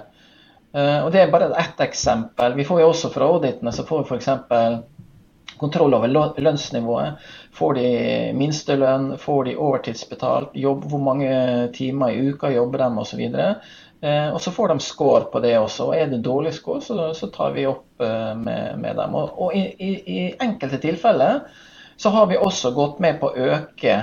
Eh, 0.75 0.99
og 1.05 1.13
Det 1.13 1.23
er 1.23 1.31
bare 1.31 1.53
ett 1.55 1.85
eksempel. 1.87 2.59
Vi 2.59 2.67
får 2.67 2.81
jo 2.83 2.89
også 2.91 3.13
fra 3.15 3.31
auditene 3.31 3.73
så 3.73 3.87
får 3.87 4.03
vi 4.03 4.17
f.eks. 4.17 5.55
kontroll 5.61 5.95
over 5.95 6.11
lønnsnivået. 6.41 7.31
Får 7.55 7.79
de 7.79 7.87
minstelønn, 8.35 9.13
får 9.23 9.45
de 9.45 9.57
overtidsbetalt, 9.57 10.59
jobb, 10.67 10.91
hvor 10.91 11.07
mange 11.13 11.31
timer 11.79 12.11
i 12.11 12.27
uka 12.33 12.51
jobber 12.51 12.83
de 12.83 12.91
osv. 13.05 13.25
Og 14.01 14.39
så 14.41 14.49
får 14.53 14.69
de 14.69 14.81
score 14.81 15.27
på 15.29 15.43
det 15.45 15.59
også. 15.61 15.91
og 15.91 15.97
Er 15.97 16.07
det 16.09 16.23
dårlig 16.25 16.55
score, 16.57 16.81
så, 16.81 17.11
så 17.13 17.27
tar 17.29 17.53
vi 17.53 17.67
opp 17.69 18.01
med, 18.01 18.79
med 18.81 18.97
dem. 18.97 19.17
Og, 19.19 19.35
og 19.37 19.53
i, 19.53 19.67
i, 19.77 19.91
i, 20.09 20.23
enkelte 20.41 20.79
tilfeller 20.81 21.43
så 22.01 22.13
har 22.15 22.31
vi 22.31 22.39
også 22.41 22.73
gått 22.73 23.03
med 23.05 23.19
på 23.21 23.29
å 23.29 23.51
øke 23.51 23.99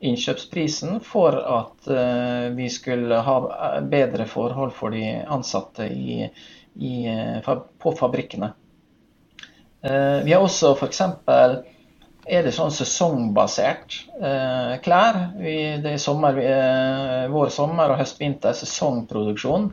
innkjøpsprisen 0.00 0.96
for 1.04 1.36
at 1.36 1.92
vi 2.56 2.70
skulle 2.72 3.20
ha 3.26 3.36
bedre 3.84 4.24
forhold 4.32 4.72
for 4.76 4.96
de 4.96 5.04
ansatte 5.28 5.90
i, 5.92 6.24
i, 6.80 6.96
på 7.44 7.94
fabrikkene. 8.00 8.48
Vi 10.24 10.32
har 10.32 10.40
også 10.40 10.72
f.eks 10.72 11.04
er 12.24 12.46
det 12.46 12.54
sånn 12.56 12.72
sesongbasert 12.72 13.98
eh, 14.20 14.74
klær. 14.84 15.20
Vi, 15.36 15.56
det 15.84 15.94
er 15.94 16.02
sommer, 16.02 16.38
eh, 16.40 17.26
vår, 17.32 17.52
sommer 17.52 17.92
og 17.92 18.00
høst, 18.00 18.20
vinter, 18.20 18.56
sesongproduksjon. 18.56 19.68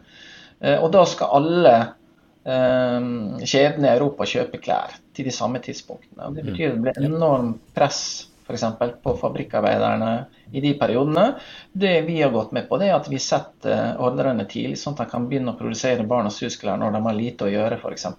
Eh, 0.60 0.78
og 0.78 0.92
da 0.94 1.06
skal 1.08 1.38
alle 1.40 1.76
eh, 1.80 3.00
kjedene 3.46 3.88
i 3.88 3.94
Europa 3.94 4.28
kjøpe 4.28 4.62
klær 4.64 4.98
til 5.16 5.30
de 5.30 5.36
samme 5.36 5.64
tidspunktene. 5.64 6.28
Og 6.28 6.38
det 6.38 6.46
betyr 6.50 6.74
at 6.74 6.78
det 6.78 6.86
blir 6.88 7.10
enormt 7.12 7.64
press 7.78 8.04
f.eks. 8.52 8.66
på 9.04 9.16
fabrikkarbeiderne 9.22 10.12
i 10.52 10.64
de 10.64 10.74
periodene. 10.80 11.28
Det 11.72 12.02
vi 12.08 12.22
har 12.22 12.34
gått 12.36 12.52
med 12.52 12.68
på, 12.68 12.80
det 12.82 12.90
er 12.90 12.98
at 12.98 13.08
vi 13.12 13.20
setter 13.22 14.02
ordrene 14.04 14.48
tidlig, 14.50 14.80
sånn 14.82 14.98
at 14.98 15.06
de 15.06 15.14
kan 15.14 15.28
begynne 15.30 15.54
å 15.54 15.60
produsere 15.60 16.08
barnas 16.08 16.42
husklær 16.44 16.82
når 16.82 16.98
de 16.98 17.06
har 17.08 17.22
lite 17.22 17.48
å 17.48 17.54
gjøre, 17.54 17.80
f.eks 17.80 18.10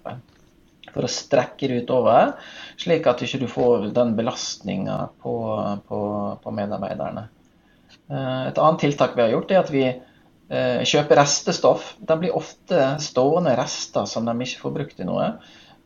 for 0.91 1.05
å 1.05 1.11
strekke 1.11 1.69
det 1.69 1.83
utover, 1.83 2.33
slik 2.79 3.07
at 3.09 3.21
du 3.21 3.27
ikke 3.27 3.51
får 3.51 3.89
den 3.95 4.15
belastninga 4.17 4.97
på, 5.23 5.35
på, 5.87 5.99
på, 6.43 6.55
medarbeiderne. 6.55 7.27
Eh, 8.09 8.41
et 8.49 8.59
annet 8.59 8.83
tiltak 8.83 9.15
vi 9.17 9.25
har 9.25 9.33
gjort, 9.33 9.51
er 9.53 9.61
at 9.63 9.73
vi 9.73 9.83
eh, 9.89 10.81
kjøper 10.83 11.21
restestoff. 11.21 11.93
De 11.99 12.17
blir 12.19 12.37
ofte 12.37 12.93
stående 13.03 13.55
rester 13.59 14.07
som 14.09 14.27
de 14.27 14.35
ikke 14.45 14.65
får 14.65 14.75
brukt 14.79 15.03
i 15.03 15.07
noe. 15.07 15.29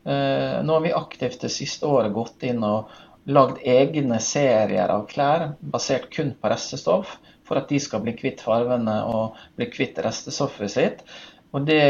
Eh, 0.08 0.58
nå 0.64 0.78
har 0.78 0.84
vi 0.84 0.96
aktivt 0.96 1.44
det 1.44 1.52
siste 1.52 1.88
året 1.88 2.14
gått 2.16 2.44
inn 2.48 2.64
og 2.66 2.92
lagd 3.28 3.60
egne 3.68 4.20
serier 4.24 4.88
av 4.88 5.04
klær 5.10 5.50
basert 5.60 6.08
kun 6.14 6.32
på 6.40 6.48
restestoff, 6.48 7.18
for 7.48 7.60
at 7.60 7.68
de 7.68 7.80
skal 7.80 8.00
bli 8.04 8.14
kvitt 8.16 8.40
farvene 8.44 8.94
og 9.08 9.36
bli 9.56 9.68
kvitt 9.72 10.00
restestoffet 10.04 10.72
sitt. 10.72 11.04
Og 11.52 11.64
det 11.68 11.82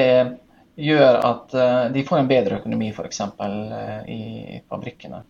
gjør 0.78 1.18
at 1.26 1.54
eh, 1.54 1.88
de 1.94 2.04
får 2.06 2.22
en 2.22 2.30
bedre 2.30 2.60
økonomi 2.60 2.92
f.eks. 2.92 3.20
Eh, 3.20 3.98
i 4.14 4.60
fabrikkene. 4.70 5.22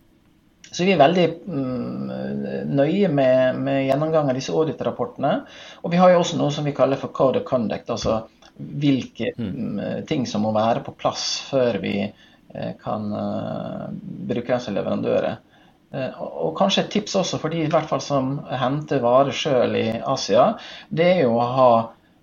Så 0.69 0.85
vi 0.85 0.93
er 0.93 1.01
veldig 1.01 1.27
mm, 1.49 2.11
nøye 2.77 3.09
med, 3.09 3.61
med 3.65 3.87
gjennomgang 3.87 4.29
av 4.29 4.37
disse 4.37 4.53
audit-rapportene. 4.53 5.33
Og 5.81 5.95
vi 5.95 6.01
har 6.01 6.13
jo 6.13 6.21
også 6.21 6.37
noe 6.41 6.53
som 6.53 6.69
vi 6.69 6.77
kaller 6.77 7.01
for 7.01 7.15
code 7.17 7.41
of 7.41 7.49
conduct, 7.49 7.89
altså 7.89 8.21
hvilke 8.59 9.33
mm. 9.39 9.49
mm 9.49 10.07
ting 10.09 10.27
som 10.27 10.43
må 10.45 10.53
være 10.53 10.83
på 10.85 10.93
plass 10.99 11.25
før 11.49 11.79
vi 11.81 11.95
eh, 12.05 12.73
kan 12.83 13.09
bruke 14.29 14.51
dem 14.51 14.65
som 14.65 14.77
leverandører. 14.77 15.45
Og 15.89 16.51
kanskje 16.59 16.83
et 16.83 16.91
tips 16.93 17.15
også 17.17 17.39
for 17.41 17.49
de 17.49 17.63
i 17.65 17.71
hvert 17.73 17.89
fall 17.89 18.03
som 18.05 18.35
henter 18.61 19.01
varer 19.01 19.33
sjøl 19.33 19.73
i 19.79 19.87
Asia, 20.05 20.51
det 20.93 21.07
er 21.15 21.23
jo 21.23 21.39
å 21.39 21.47
ha 21.55 21.71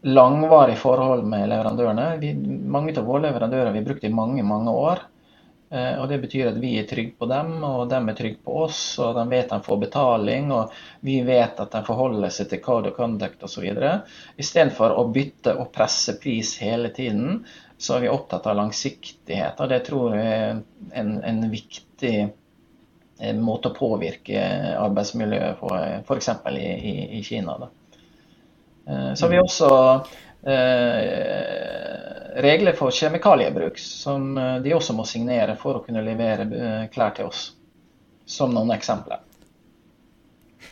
langvarig 0.06 0.78
forhold 0.78 1.26
med 1.26 1.50
leverandørene. 1.50 2.08
Vi, 2.22 2.32
mange 2.70 2.94
av 2.98 3.08
våre 3.08 3.26
leverandører 3.26 3.74
vi 3.74 3.82
har 3.82 3.88
brukt 3.88 4.04
i 4.06 4.14
mange 4.14 4.44
mange 4.46 4.72
år. 4.72 5.02
Eh, 5.70 5.96
og 5.98 6.08
Det 6.10 6.20
betyr 6.22 6.52
at 6.52 6.60
vi 6.62 6.76
er 6.78 6.86
trygge 6.90 7.16
på 7.18 7.28
dem, 7.30 7.56
og 7.66 7.88
de 7.90 7.98
er 7.98 8.18
trygge 8.18 8.44
på 8.46 8.60
oss. 8.66 8.82
og 9.02 9.16
De 9.18 9.26
vet 9.32 9.50
de 9.50 9.60
får 9.66 9.82
betaling, 9.82 10.52
og 10.54 10.76
vi 11.02 11.18
vet 11.26 11.60
at 11.60 11.74
de 11.74 11.82
forholder 11.88 12.34
seg 12.34 12.52
til 12.52 12.62
code 12.68 12.92
of 12.92 12.98
conduct 13.00 13.44
osv. 13.48 13.66
Istedenfor 14.38 14.94
å 14.94 15.08
bytte 15.16 15.56
og 15.58 15.72
presse 15.74 16.18
pris 16.22 16.56
hele 16.62 16.94
tiden, 16.94 17.42
så 17.78 17.98
er 17.98 18.06
vi 18.06 18.14
opptatt 18.14 18.46
av 18.48 18.60
langsiktighet. 18.62 19.60
og 19.60 19.70
Det 19.74 19.84
tror 19.90 20.16
jeg 20.16 20.36
er 20.38 20.60
en, 21.02 21.16
en 21.24 21.42
viktig 21.50 22.16
eh, 22.22 23.34
måte 23.36 23.74
å 23.74 23.80
påvirke 23.80 24.46
arbeidsmiljøet 24.78 25.60
på, 25.60 25.74
f.eks. 26.06 26.32
I, 26.54 26.70
i, 26.94 26.96
i 27.18 27.24
Kina. 27.26 27.58
Da. 27.66 27.74
Eh, 28.90 29.14
så 29.14 29.26
har 29.26 29.32
vi 29.32 29.40
også 29.42 29.70
eh, 30.46 31.92
regler 32.46 32.78
for 32.78 32.94
kjemikaliebruk, 32.94 33.80
som 33.82 34.38
eh, 34.38 34.58
de 34.66 34.76
også 34.76 34.96
må 34.98 35.06
signere 35.10 35.58
for 35.60 35.80
å 35.80 35.86
kunne 35.86 36.06
levere 36.06 36.90
klær 36.94 37.16
til 37.18 37.32
oss. 37.32 37.48
Som 38.26 38.54
noen 38.56 38.74
eksempler. 38.74 39.22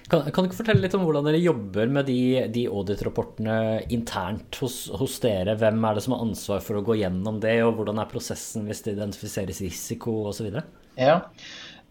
Kan, 0.10 0.25
kan, 0.34 0.43
du 0.43 0.50
ikke 0.50 0.60
fortelle 0.60 0.84
litt 0.84 0.96
om 0.98 1.05
hvordan 1.05 1.25
dere 1.27 1.39
jobber 1.39 1.91
med 1.93 2.08
de, 2.10 2.46
de 2.51 2.65
audit-rapportene 2.67 3.55
internt 3.93 4.58
hos, 4.62 4.88
hos, 5.00 5.20
dere? 5.24 5.55
Hvem 5.60 5.86
er 5.86 5.96
det 5.96 6.03
som 6.05 6.15
har 6.15 6.25
ansvar 6.25 6.63
for 6.65 6.79
å 6.79 6.84
gå 6.86 6.98
gjennom 7.00 7.39
det, 7.41 7.55
og 7.63 7.77
hvordan 7.77 8.01
er 8.01 8.10
prosessen 8.12 8.67
hvis 8.67 8.84
det 8.86 8.98
identifiseres 8.98 9.62
risiko 9.63 10.17
osv.? 10.32 10.50
Ja, 11.00 11.22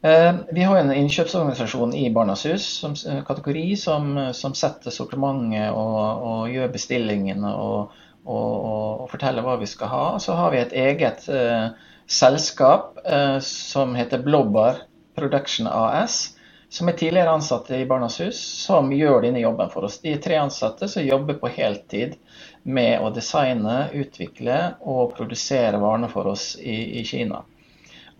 vi 0.02 0.62
har 0.66 0.76
en 0.76 0.90
innkjøpsorganisasjon 0.90 1.92
i 1.94 2.08
Barnas 2.10 2.42
Hus 2.46 2.64
som 2.80 2.96
eh, 3.06 3.20
kategori 3.22 3.76
som, 3.78 4.16
som 4.34 4.54
setter 4.58 4.90
sortimentet 4.90 5.70
og, 5.70 5.98
og, 6.26 6.40
gjør 6.50 6.72
bestillingene 6.74 7.52
og, 7.54 7.94
og, 8.26 9.04
forteller 9.12 9.46
hva 9.46 9.60
vi 9.60 9.68
skal 9.70 9.92
ha. 9.92 10.04
Så 10.18 10.34
har 10.34 10.50
vi 10.50 10.58
et 10.58 10.74
eget 10.74 11.28
uh, 11.30 11.70
selskap 12.10 12.98
uh, 13.06 13.38
som 13.46 13.94
heter 13.94 14.24
Blobber 14.26 14.82
Production 15.14 15.70
AS, 15.70 16.32
som 16.72 16.88
er 16.88 16.98
tidligere 16.98 17.36
ansatte 17.36 17.78
i 17.78 17.86
Barnas 17.86 18.18
Hus, 18.24 18.40
som 18.64 18.90
gjør 18.96 19.22
denne 19.26 19.44
jobben 19.44 19.70
for 19.70 19.86
oss. 19.86 20.00
De 20.02 20.16
er 20.16 20.22
tre 20.24 20.40
ansatte 20.40 20.88
som 20.90 21.06
jobber 21.06 21.38
på 21.38 21.52
heltid 21.52 22.18
med 22.64 22.98
å 23.04 23.12
designe, 23.14 23.84
utvikle 23.94 24.58
og 24.80 25.14
produsere 25.14 25.78
varene 25.78 26.10
for 26.10 26.32
oss 26.32 26.56
i, 26.58 26.98
i 26.98 27.06
Kina. 27.06 27.44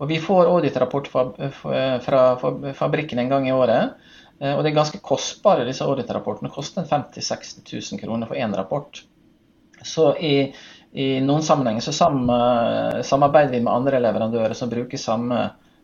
Og 0.03 0.09
Vi 0.09 0.19
får 0.19 0.49
auditrapport 0.51 1.07
fra 1.07 2.23
fabrikken 2.75 3.21
en 3.23 3.31
gang 3.31 3.47
i 3.47 3.55
året. 3.55 3.95
Eh, 4.39 4.51
og 4.51 4.63
det 4.63 4.73
er 4.73 4.79
ganske 4.81 4.99
kostbare, 4.99 5.63
disse 5.67 5.85
auditrapportene. 5.87 6.51
Koster 6.51 6.83
50 6.89 7.23
000-60 7.23 7.93
000 7.95 8.01
kroner 8.01 8.27
for 8.27 8.35
én 8.35 8.55
rapport. 8.57 8.99
Så 9.83 10.09
i, 10.19 10.51
i 10.91 11.07
noen 11.23 11.43
sammenhenger 11.43 11.83
så 11.83 11.95
samarbeider 11.95 13.55
vi 13.55 13.63
med 13.63 13.73
andre 13.73 14.01
leverandører 14.03 14.55
som 14.59 14.71
bruker 14.71 14.99
samme 14.99 15.39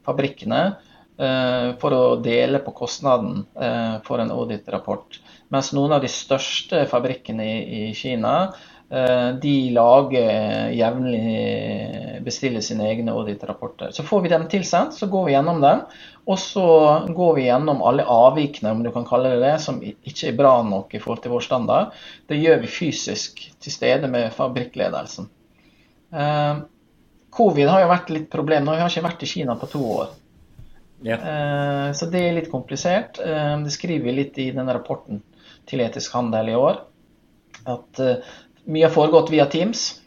fabrikkene 0.07 0.59
eh, 0.67 1.71
for 1.79 1.95
å 1.95 2.03
dele 2.23 2.59
på 2.63 2.75
kostnaden 2.75 3.45
eh, 3.55 3.99
for 4.03 4.19
en 4.19 4.35
auditrapport. 4.35 5.21
Mens 5.49 5.71
noen 5.73 5.95
av 5.95 6.03
de 6.03 6.11
største 6.11 6.83
fabrikkene 6.91 7.47
i, 7.47 7.55
i 7.79 7.95
Kina 7.97 8.35
Eh, 8.49 8.78
de 8.89 9.51
lager 9.69 10.71
jevnlig 10.73 12.19
bestiller 12.25 12.61
sine 12.61 12.87
egne 12.89 13.13
auditrapporter. 13.13 13.91
Så 13.91 14.03
får 14.03 14.21
vi 14.21 14.29
dem 14.29 14.47
tilsendt, 14.49 14.93
så 14.93 15.07
går 15.07 15.25
vi 15.27 15.33
gjennom 15.35 15.61
dem. 15.61 15.83
Og 16.29 16.39
så 16.39 16.65
går 17.07 17.35
vi 17.37 17.45
gjennom 17.47 17.81
alle 17.85 18.05
avvikene, 18.05 18.73
om 18.75 18.83
du 18.85 18.91
kan 18.93 19.07
kalle 19.07 19.33
det 19.33 19.41
det, 19.43 19.55
som 19.63 19.79
ikke 19.81 20.31
er 20.31 20.37
bra 20.37 20.53
nok 20.65 20.93
i 20.93 21.01
forhold 21.01 21.23
til 21.23 21.33
vår 21.33 21.45
standard. 21.45 21.95
Det 22.29 22.39
gjør 22.39 22.61
vi 22.63 22.73
fysisk 22.73 23.41
til 23.61 23.73
stede 23.73 24.09
med 24.11 24.33
fabrikkledelsen. 24.35 25.29
Eh, 26.13 26.61
covid 27.33 27.71
har 27.71 27.85
jo 27.85 27.93
vært 27.93 28.13
litt 28.13 28.29
problem. 28.33 28.67
Nå 28.67 28.75
har 28.75 28.85
vi 28.85 28.93
ikke 28.93 29.07
vært 29.07 29.25
i 29.25 29.31
Kina 29.31 29.57
på 29.59 29.71
to 29.73 29.85
år. 29.95 30.11
Ja. 31.05 31.17
Eh, 31.17 31.87
så 31.95 32.09
det 32.11 32.25
er 32.25 32.37
litt 32.37 32.51
komplisert. 32.51 33.21
Det 33.21 33.73
skriver 33.73 34.09
vi 34.09 34.19
litt 34.21 34.37
i 34.41 34.51
denne 34.53 34.75
rapporten 34.75 35.23
til 35.69 35.81
etisk 35.85 36.13
handel 36.17 36.51
i 36.51 36.59
år. 36.59 36.85
At 37.69 37.99
mye 38.65 38.85
har 38.85 38.93
foregått 38.93 39.31
via 39.31 39.45
Teams 39.45 40.01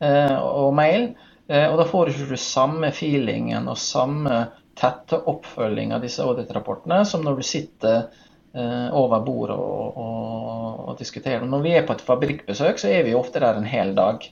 eh, 0.00 0.36
og 0.36 0.74
mail. 0.74 1.12
Eh, 1.50 1.66
og 1.66 1.78
da 1.80 1.86
får 1.88 2.10
du 2.10 2.24
ikke 2.24 2.40
samme 2.40 2.92
feelingen 2.94 3.68
og 3.70 3.78
samme 3.80 4.44
tette 4.78 5.18
oppfølging 5.28 5.94
av 5.96 6.04
disse 6.04 6.24
audit-rapportene 6.24 7.02
som 7.08 7.24
når 7.26 7.40
du 7.40 7.46
sitter 7.46 7.96
eh, 8.54 8.88
over 8.96 9.24
bordet 9.26 9.56
og, 9.58 9.96
og, 9.98 10.84
og, 10.86 10.92
diskuterer. 11.00 11.46
Når 11.46 11.64
vi 11.66 11.74
er 11.76 11.88
på 11.88 11.96
et 11.96 12.04
fabrikkbesøk, 12.06 12.78
så 12.80 12.92
er 12.92 13.02
vi 13.08 13.16
ofte 13.18 13.42
der 13.42 13.58
en 13.58 13.68
hel 13.68 13.96
dag. 13.98 14.28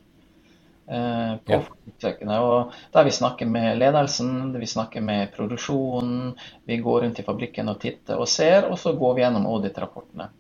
på 0.89 1.53
ja. 1.53 2.39
og 2.41 2.73
Der 2.93 3.05
vi 3.05 3.11
snakker 3.13 3.47
med 3.47 3.77
ledelsen, 3.79 4.55
vi 4.57 4.67
snakker 4.67 5.01
med 5.05 5.35
produksjonen, 5.37 6.39
vi 6.65 6.79
går 6.81 7.03
rundt 7.03 7.19
i 7.21 7.27
fabrikken 7.27 7.69
og 7.69 7.81
titter 7.81 8.17
og 8.17 8.29
ser, 8.29 8.71
og 8.71 8.79
så 8.79 8.95
går 8.97 9.15
vi 9.15 9.27
gjennom 9.27 9.51
audit-rapportene. 9.51 10.31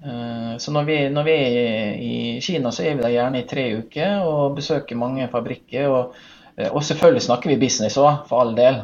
Eh, 0.00 0.56
så 0.56 0.72
når 0.72 0.86
vi, 0.88 0.96
når 1.12 1.26
vi, 1.26 1.32
er 1.32 1.98
i 2.00 2.14
Kina, 2.40 2.72
så 2.72 2.86
er 2.86 2.96
vi 2.96 3.04
der 3.04 3.14
gjerne 3.14 3.42
i 3.42 3.48
tre 3.48 3.66
uker 3.82 4.24
og 4.24 4.56
besøker 4.56 4.98
mange 4.98 5.28
fabrikker. 5.32 5.90
Og, 5.92 6.16
eh, 6.56 6.70
og 6.70 6.84
selvfølgelig 6.86 7.26
snakker 7.26 7.52
vi 7.52 7.60
business 7.60 8.00
òg, 8.00 8.24
for 8.30 8.44
all 8.44 8.56
del. 8.56 8.82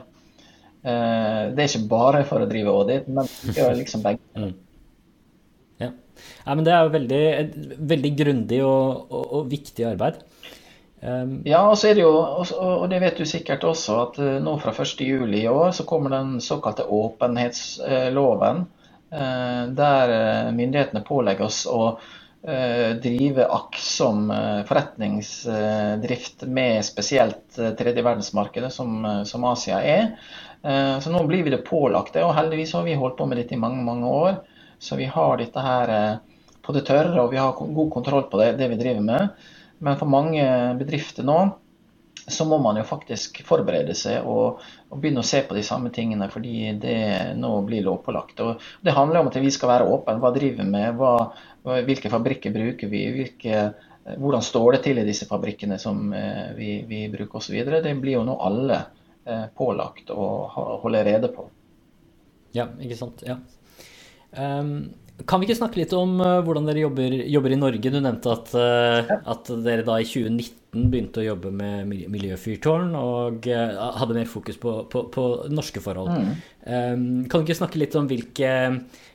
Eh, 0.85 1.43
det 1.57 1.65
er 1.65 1.71
ikke 1.71 1.89
bare 1.91 2.23
for 2.29 2.45
å 2.45 2.51
drive 2.51 2.73
audit, 2.73 3.09
men 3.09 3.29
vi 3.47 3.57
gjør 3.57 3.77
liksom 3.81 4.07
begge. 4.07 4.23
Mm. 4.37 4.53
Ja. 5.81 5.91
ja. 6.47 6.55
men 6.55 6.65
det 6.65 6.73
er 6.73 6.85
jo 6.85 6.93
veldig, 6.95 7.25
veldig 7.89 8.11
grundig 8.17 8.59
og, 8.65 9.11
og, 9.11 9.25
og, 9.25 9.43
viktig 9.51 9.85
arbeid. 9.89 10.23
Um, 11.01 11.43
ja, 11.45 11.61
og 11.69 11.77
så 11.77 11.91
er 11.91 11.99
det 11.99 12.05
jo, 12.05 12.13
og 12.17 12.87
det 12.89 13.03
vet 13.03 13.21
du 13.21 13.29
sikkert 13.29 13.65
også, 13.69 13.99
at 14.07 14.21
nå 14.45 14.55
fra 14.61 14.73
1.7 14.73 15.37
i 15.37 15.43
år 15.49 15.75
så 15.77 15.85
kommer 15.89 16.13
den 16.13 16.39
såkalte 16.45 16.87
åpenhetsloven. 16.89 18.65
Eh, 19.11 19.65
der 19.79 20.13
eh, 20.15 20.53
myndighetene 20.53 21.05
pålegger 21.07 21.49
oss 21.49 21.65
å 21.71 21.97
drive 22.47 23.43
aktsom 23.51 24.29
forretningsdrift 24.69 26.45
med 26.47 26.85
spesielt 26.87 27.57
tredje 27.57 28.05
verdensmarkedet, 28.07 28.69
som, 28.71 29.01
som 29.27 29.47
Asia 29.51 29.81
er. 29.83 30.13
Så 31.03 31.11
nå 31.11 31.25
blir 31.27 31.43
vi 31.43 31.51
det 31.51 31.65
pålagt 31.67 32.15
og 32.23 32.37
heldigvis 32.37 32.77
har 32.79 32.87
vi 32.87 32.95
holdt 32.95 33.17
på 33.19 33.27
med 33.27 33.41
dette 33.41 33.57
i 33.57 33.59
mange, 33.59 33.83
mange 33.83 34.07
år. 34.07 34.39
Så 34.79 34.95
vi 35.01 35.09
har 35.11 35.41
dette 35.43 35.65
her 35.65 35.91
på 36.63 36.77
det 36.77 36.85
tørre, 36.87 37.19
og 37.25 37.35
vi 37.35 37.43
har 37.43 37.59
god 37.59 37.91
kontroll 37.97 38.29
på 38.31 38.39
det, 38.45 38.53
det 38.61 38.71
vi 38.77 38.79
driver 38.79 39.03
med. 39.11 39.51
Men 39.83 39.99
for 39.99 40.07
mange 40.07 40.47
bedrifter 40.79 41.27
nå 41.27 41.41
så 42.29 42.45
må 42.45 42.59
man 42.59 42.77
jo 42.81 42.85
faktisk 42.87 43.39
forberede 43.47 43.95
seg 43.95 44.27
og, 44.27 44.63
og, 44.89 44.99
begynne 44.99 45.23
å 45.23 45.27
se 45.27 45.43
på 45.47 45.55
de 45.55 45.63
samme 45.67 45.93
tingene, 45.95 46.27
fordi 46.33 46.73
det 46.83 46.99
nå 47.39 47.53
blir 47.69 47.85
lovpålagt. 47.87 48.43
Og 48.43 48.65
det 48.83 48.95
handler 48.97 49.21
om 49.21 49.31
at 49.31 49.39
vi 49.43 49.53
skal 49.55 49.71
være 49.71 49.91
åpne. 49.95 50.19
Hva 50.23 50.33
driver 50.35 50.65
vi 50.65 50.71
med? 50.73 50.99
Hva, 50.99 51.13
hvilke 51.87 52.11
fabrikker 52.11 52.55
bruker 52.55 52.91
vi? 52.91 53.05
Hvilke, 53.15 53.63
hvordan 54.17 54.43
står 54.43 54.77
det 54.77 54.83
til 54.89 55.03
i 55.03 55.07
disse 55.07 55.29
fabrikkene 55.31 55.79
som 55.83 56.11
eh, 56.15 56.51
vi, 56.59 56.71
vi 56.91 57.05
bruker 57.13 57.39
osv. 57.39 57.61
Det 57.63 57.95
blir 58.03 58.19
jo 58.19 58.25
nå 58.27 58.39
alle 58.43 58.81
eh, 59.23 59.47
pålagt 59.55 60.11
å 60.11 60.31
holde 60.83 61.05
rede 61.07 61.31
på. 61.35 61.47
Ja, 62.57 62.67
ikke 62.83 62.99
sant. 62.99 63.23
Ja. 63.27 63.39
Um, 64.37 64.95
kan 65.25 65.41
vi 65.41 65.47
ikke 65.49 65.57
snakke 65.57 65.81
litt 65.81 65.95
om 65.97 66.19
uh, 66.21 66.43
hvordan 66.45 66.67
dere 66.69 66.83
jobber, 66.83 67.15
jobber, 67.25 67.55
i 67.55 67.59
Norge? 67.59 67.91
Du 67.93 67.97
nevnte 67.97 68.33
at, 68.35 68.53
uh, 68.53 69.13
at, 69.33 69.49
dere 69.65 69.85
da 69.87 69.97
i 70.03 70.05
2019 70.05 70.91
begynte 70.93 71.23
å 71.23 71.25
jobbe 71.25 71.53
med 71.57 71.89
miljøfyrtårn 72.13 72.93
og 73.01 73.49
uh, 73.49 73.79
hadde 73.97 74.19
mer 74.19 74.29
fokus 74.29 74.61
på, 74.61 74.75
på, 74.93 75.07
på 75.15 75.27
norske 75.49 75.81
forhold. 75.81 76.13
Mm. 76.13 76.35
Um, 76.67 77.07
kan 77.31 77.41
du 77.41 77.49
ikke 77.49 77.61
snakke 77.63 77.81
litt 77.81 77.97
om 77.97 78.11
hvilke, 78.11 78.51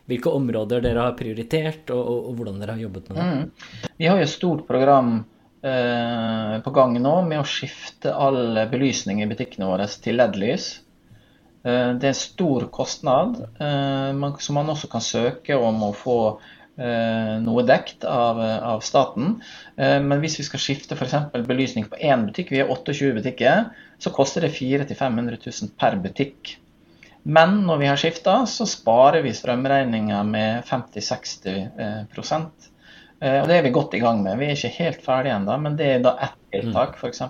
hvilke 0.10 0.34
områder 0.42 0.82
dere 0.88 1.06
har 1.06 1.20
prioritert, 1.20 1.86
og, 1.94 2.02
og, 2.02 2.24
og, 2.32 2.40
hvordan 2.40 2.64
dere 2.64 2.80
har 2.80 2.88
jobbet 2.88 3.12
med 3.12 3.22
det? 3.22 3.30
Mm. 3.30 3.94
Vi 4.02 4.10
har 4.10 4.18
jo 4.18 4.26
et 4.26 4.36
stort 4.38 4.66
program 4.70 5.20
på 5.62 6.72
gang 6.74 6.96
nå 6.98 7.12
med 7.28 7.38
å 7.38 7.46
skifte 7.46 8.10
all 8.18 8.58
belysning 8.72 9.20
i 9.22 9.28
butikkene 9.30 9.68
våre 9.70 9.86
til 10.02 10.18
LED-lys. 10.18 10.72
Eh, 11.64 11.92
det 11.94 12.08
er 12.08 12.16
en 12.16 12.18
stor 12.18 12.66
kostnad 12.74 13.38
eh, 13.62 14.38
som 14.42 14.58
man 14.58 14.72
også 14.74 14.90
kan 14.92 15.04
søke 15.06 15.58
om 15.58 15.84
å 15.86 15.92
få 15.94 16.18
eh, 16.82 17.36
noe 17.44 17.66
dekt 17.68 18.08
av, 18.08 18.42
av, 18.42 18.82
staten. 18.86 19.38
Men 19.78 20.24
hvis 20.24 20.40
vi 20.40 20.48
skal 20.48 20.64
skifte 20.64 20.98
f.eks. 20.98 21.16
belysning 21.46 21.86
på 21.92 22.02
én 22.02 22.26
butikk, 22.30 22.54
vi 22.54 22.64
har 22.64 22.72
28 22.72 23.14
butikker, 23.20 23.70
så 24.02 24.14
koster 24.16 24.46
det 24.46 24.56
400 24.58 24.90
000-500 24.90 25.40
000 25.46 25.72
per 25.80 26.00
butikk. 26.02 26.58
Men 27.22 27.60
når 27.68 27.78
vi 27.78 27.90
har 27.92 28.02
skifta, 28.02 28.40
så 28.50 28.66
sparer 28.66 29.22
vi 29.22 29.36
strømregninga 29.38 30.24
med 30.26 30.64
50-60 30.66 32.70
og 33.22 33.22
Det 33.22 33.54
er 33.54 33.62
vi 33.62 33.70
godt 33.70 33.94
i 33.94 34.00
gang 34.02 34.24
med. 34.24 34.40
Vi 34.40 34.48
er 34.50 34.56
ikke 34.56 34.82
helt 34.82 35.04
ferdige 35.06 35.36
ennå, 35.38 35.54
men 35.62 35.76
det 35.78 35.86
er 35.86 36.00
da 36.02 36.16
ett 36.26 36.40
tiltak 36.56 36.96
f.eks. 36.98 37.22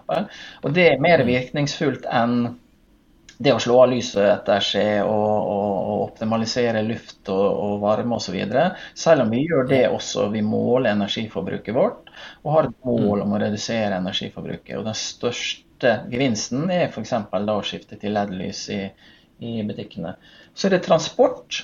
Og 0.63 0.71
det 0.71 0.85
er 0.88 1.01
mer 1.03 1.19
virkningsfullt 1.27 2.05
enn 2.07 2.53
det 3.41 3.53
å 3.55 3.60
slå 3.62 3.77
av 3.83 3.89
lyset 3.91 4.21
etter 4.21 4.63
seg 4.65 5.01
og, 5.01 5.31
og, 5.51 5.71
og 5.91 6.03
optimalisere 6.05 6.83
luft 6.86 7.29
og, 7.33 7.45
og 7.65 7.74
varme 7.81 8.17
osv. 8.17 8.38
Selv 8.98 9.25
om 9.25 9.33
vi 9.33 9.43
gjør 9.48 9.67
det 9.69 9.81
også, 9.89 10.27
vi 10.33 10.43
måler 10.45 10.93
energiforbruket 10.93 11.75
vårt 11.75 12.12
og 12.43 12.53
har 12.55 12.69
et 12.69 12.88
mål 12.88 13.24
om 13.25 13.36
å 13.36 13.41
redusere 13.41 13.98
energiforbruket. 13.98 14.75
Og 14.77 14.86
Den 14.89 14.98
største 14.98 15.95
gevinsten 16.12 16.69
er 16.74 16.89
f.eks. 16.89 17.15
da 17.31 17.57
å 17.57 17.65
skifte 17.65 17.98
til 18.01 18.15
LED-lys 18.17 18.63
i, 18.75 18.81
i, 19.41 19.57
butikkene. 19.65 20.15
Så 20.53 20.67
er 20.67 20.77
det 20.77 20.83
transport. 20.86 21.63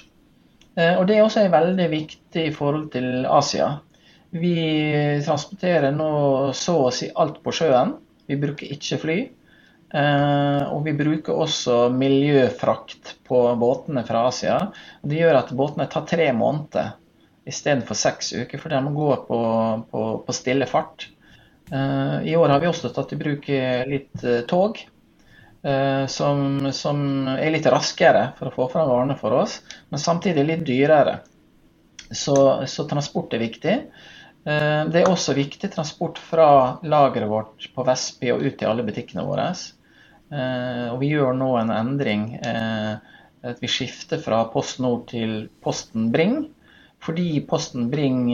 Eh, 0.78 0.96
og 0.98 1.06
Det 1.10 1.18
er 1.18 1.26
også 1.26 1.46
veldig 1.54 1.90
viktig 1.94 2.48
i 2.50 2.56
forhold 2.56 2.90
til 2.96 3.28
Asia. 3.30 3.76
Vi 4.34 4.58
transporterer 5.24 5.94
nå 5.96 6.12
så 6.58 6.82
å 6.88 6.94
si 6.94 7.12
alt 7.16 7.40
på 7.44 7.54
sjøen. 7.56 7.96
Vi 8.28 8.40
bruker 8.40 8.74
ikke 8.76 9.00
fly. 9.04 9.20
Uh, 9.88 10.68
og 10.76 10.82
vi 10.84 10.92
bruker 11.00 11.38
også 11.46 11.86
miljøfrakt 11.96 13.14
på 13.28 13.40
båtene 13.60 14.04
fra 14.08 14.26
Asia. 14.28 14.58
Det 15.00 15.22
gjør 15.22 15.40
at 15.40 15.54
båtene 15.56 15.88
tar 15.92 16.04
tre 16.10 16.28
måneder 16.36 16.98
istedenfor 17.48 17.96
seks 17.96 18.34
uker, 18.36 18.60
for 18.60 18.74
de 18.74 18.82
må 18.84 18.92
gå 18.98 19.14
på, 19.30 19.40
på, 19.92 20.02
på 20.28 20.36
stille 20.36 20.68
fart. 20.68 21.08
Uh, 21.72 22.20
I 22.28 22.36
år 22.36 22.52
har 22.52 22.64
vi 22.64 22.68
også 22.68 22.92
tatt 22.96 23.16
i 23.16 23.20
bruk 23.22 23.48
litt 23.88 24.28
uh, 24.28 24.44
tog, 24.50 24.84
som, 26.08 26.70
som, 26.72 27.00
er 27.34 27.50
litt 27.52 27.66
raskere 27.68 28.22
for 28.38 28.48
å 28.48 28.54
få 28.54 28.68
fram 28.72 28.88
varene 28.88 29.16
for 29.20 29.34
oss, 29.36 29.58
men 29.90 30.00
samtidig 30.00 30.46
litt 30.46 30.62
dyrere. 30.64 31.18
Så, 32.08 32.36
så 32.70 32.86
transport 32.88 33.34
er 33.36 33.42
viktig. 33.42 33.74
Det 34.46 35.02
er 35.02 35.10
også 35.10 35.36
viktig 35.36 35.68
transport 35.74 36.22
fra 36.24 36.78
lageret 36.88 37.28
vårt 37.28 37.68
på 37.74 37.84
Vestby 37.90 38.32
og 38.38 38.46
ut 38.46 38.56
til 38.62 38.70
alle 38.70 38.86
butikkene 38.88 39.26
våre. 39.28 39.50
Eh, 40.28 40.88
og 40.92 41.00
vi 41.02 41.14
gjør 41.14 41.34
nå 41.38 41.54
en 41.60 41.72
endring. 41.74 42.36
Eh, 42.36 42.94
at 43.48 43.62
vi 43.64 43.70
skifter 43.72 44.20
fra 44.20 44.44
Post 44.52 44.82
Nord 44.84 45.08
til 45.12 45.48
Posten 45.64 46.12
Bring. 46.12 46.48
Fordi 47.04 47.40
Posten 47.48 47.90
Bring 47.92 48.32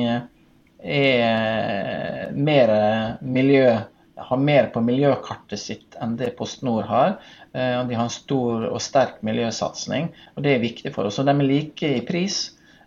er 0.83 2.31
mer 2.33 2.71
miljø, 3.21 3.67
har 4.23 4.39
mer 4.39 4.69
på 4.73 4.81
miljøkartet 4.83 5.59
sitt 5.59 5.95
enn 6.01 6.15
det 6.19 6.35
Post 6.39 6.63
Nord 6.65 6.87
har. 6.89 7.17
Eh, 7.51 7.83
de 7.87 7.95
har 7.99 8.07
en 8.07 8.13
stor 8.13 8.67
og 8.71 8.81
sterk 8.81 9.21
miljøsatsing, 9.25 10.09
og 10.35 10.43
det 10.45 10.55
er 10.55 10.65
viktig 10.65 10.93
for 10.95 11.09
oss. 11.09 11.19
Og 11.19 11.27
de 11.27 11.35
er 11.35 11.51
like 11.51 11.87
i 11.99 12.05
pris, 12.07 12.37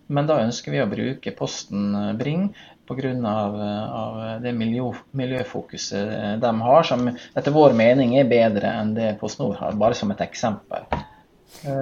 men 0.08 0.26
da 0.28 0.40
ønsker 0.42 0.72
vi 0.74 0.82
å 0.82 0.90
bruke 0.90 1.36
Posten 1.36 1.94
Bring 2.18 2.50
pga. 2.87 3.12
Av, 3.27 3.57
av 4.01 4.20
det 4.42 4.53
miljø, 4.57 4.92
miljøfokuset 5.18 6.40
de 6.42 6.53
har, 6.62 6.87
som 6.87 7.09
etter 7.11 7.55
vår 7.55 7.75
mening 7.77 8.16
er 8.20 8.31
bedre 8.31 8.72
enn 8.81 8.94
det 8.96 9.14
PostNord 9.20 9.59
har, 9.61 9.77
bare 9.79 9.99
som 9.99 10.12
et 10.14 10.22
eksempel. 10.25 10.87
Det 11.62 11.72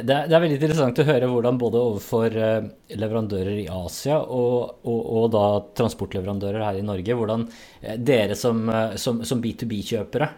er, 0.00 0.28
det 0.28 0.34
er, 0.34 0.40
veldig 0.42 0.56
interessant 0.58 1.00
å 1.00 1.06
høre 1.06 1.28
hvordan 1.30 1.58
både 1.60 1.80
overfor 1.80 2.36
eh, 2.36 2.68
leverandører 3.00 3.62
i 3.62 3.68
Asia 3.72 4.18
og, 4.20 4.86
og, 4.86 5.00
og 5.18 5.26
da 5.34 5.44
transportleverandører 5.80 6.64
her 6.66 6.78
i 6.80 6.84
Norge, 6.86 7.16
hvordan 7.18 7.46
eh, 7.80 7.96
dere 7.98 8.36
som, 8.38 8.62
eh, 8.70 8.96
som, 9.00 9.22
som 9.26 9.42
B2B-kjøpere 9.42 10.30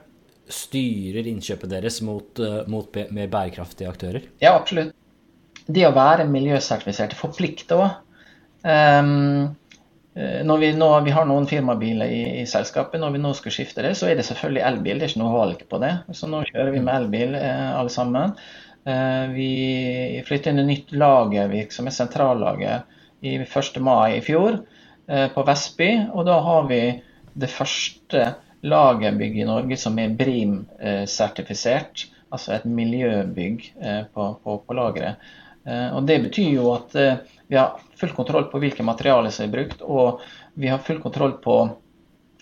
styrer 0.49 1.29
innkjøpet 1.29 1.75
deres 1.75 2.01
mot, 2.07 2.41
mot 2.73 3.01
mer 3.13 3.29
bærekraftige 3.29 3.91
aktører? 3.91 4.31
Ja, 4.41 4.55
absolutt. 4.55 4.95
Det 5.69 5.85
å 5.85 5.93
være 5.93 6.25
miljøsertifisert 6.31 7.13
forplikter 7.19 7.83
òg. 7.85 7.99
Um, 8.65 9.51
Eh, 9.51 9.58
når 10.19 10.59
vi, 10.59 10.69
nå, 10.75 10.87
vi 11.07 11.13
har 11.15 11.27
noen 11.29 11.45
firmabiler 11.47 12.11
i, 12.11 12.23
i, 12.41 12.47
selskapet, 12.49 12.99
når 12.99 13.13
vi 13.15 13.21
nå 13.23 13.31
skal 13.39 13.55
skifte 13.55 13.85
det, 13.85 13.93
så 13.95 14.09
er 14.09 14.17
det 14.19 14.25
selvfølgelig 14.27 14.65
elbil. 14.67 14.99
Det 14.99 15.07
er 15.07 15.13
ikke 15.13 15.21
noe 15.23 15.37
valg 15.37 15.61
på 15.71 15.79
det. 15.83 15.93
Så 16.17 16.31
nå 16.31 16.41
kjører 16.49 16.73
vi 16.75 16.81
med 16.83 16.95
elbil 16.97 17.37
eh, 17.39 17.69
alle 17.79 17.93
sammen. 17.95 18.35
Eh, 18.89 19.25
vi 19.35 19.53
flytter 20.27 20.51
inn 20.55 20.63
et 20.65 20.71
nytt 20.73 20.93
lagervirksomhet, 20.97 21.95
sentrallager, 21.95 22.87
i 23.21 23.35
1. 23.43 23.81
mai 23.83 24.17
i 24.17 24.23
fjor 24.25 24.61
eh, 25.09 25.27
på 25.35 25.45
Vestby. 25.47 25.91
Og 26.15 26.27
da 26.29 26.39
har 26.45 26.69
vi 26.71 26.83
det 27.39 27.51
første 27.53 28.33
lagerbygget 28.67 29.45
i 29.45 29.49
Norge 29.49 29.79
som 29.79 29.99
er 29.99 30.15
BRIM-sertifisert. 30.19 32.09
altså 32.31 32.53
et 32.53 32.65
miljøbygg 32.65 33.63
eh, 33.81 34.03
på, 34.15 34.33
på, 34.45 34.59
på 34.67 34.75
lageret. 34.75 35.17
Eh, 35.69 35.91
og 35.93 36.09
Det 36.09 36.23
betyr 36.25 36.55
jo 36.57 36.73
at 36.75 36.97
vi 37.49 37.57
har 37.57 37.77
full 38.01 38.15
kontroll 38.17 38.49
på 38.53 38.61
hvilke 38.63 38.87
materialer 38.87 39.33
som 39.35 39.47
er 39.47 39.53
brukt, 39.53 39.85
og 39.85 40.25
vi 40.59 40.73
har 40.73 40.83
full 40.85 41.01
kontroll 41.05 41.37
på 41.45 41.61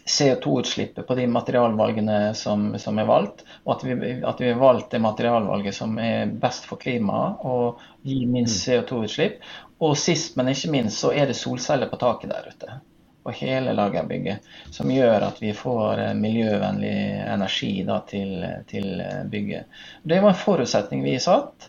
CO2-utslippet 0.07 1.07
på 1.07 1.15
de 1.15 1.27
materialvalgene 1.27 2.35
som, 2.35 2.79
som, 2.79 2.99
er 2.99 3.09
valgt, 3.09 3.43
og 3.65 3.73
at 3.75 3.85
vi, 3.85 4.11
at 4.23 4.41
vi 4.41 4.51
har 4.53 4.61
valgt 4.61 4.93
det 4.95 5.01
materialvalget 5.03 5.75
som 5.75 5.99
er 5.99 6.31
best 6.31 6.69
for 6.71 6.79
klimaet 6.79 7.43
og 7.43 7.81
gir 8.07 8.29
minst 8.31 8.61
mm. 8.61 8.67
CO2-utslipp. 8.67 9.41
Og 9.83 9.97
sist, 9.99 10.37
men 10.39 10.53
ikke 10.53 10.71
minst, 10.73 11.01
så 11.03 11.11
er 11.11 11.27
det 11.27 11.37
solceller 11.37 11.91
på 11.91 11.99
taket 12.01 12.31
der 12.31 12.47
ute. 12.47 12.79
På 13.27 13.35
hele 13.35 13.75
lagerbygget. 13.75 14.47
Som 14.71 14.93
gjør 14.95 15.27
at 15.27 15.43
vi 15.43 15.51
får 15.59 16.05
eh, 16.05 16.15
miljøvennlig 16.15 16.97
energi 17.27 17.73
da, 17.89 17.99
til, 18.07 18.47
til 18.71 19.03
bygget. 19.33 19.83
Det 20.07 20.23
var 20.23 20.33
en 20.33 20.45
forutsetning 20.47 21.03
vi 21.05 21.19
satt. 21.21 21.67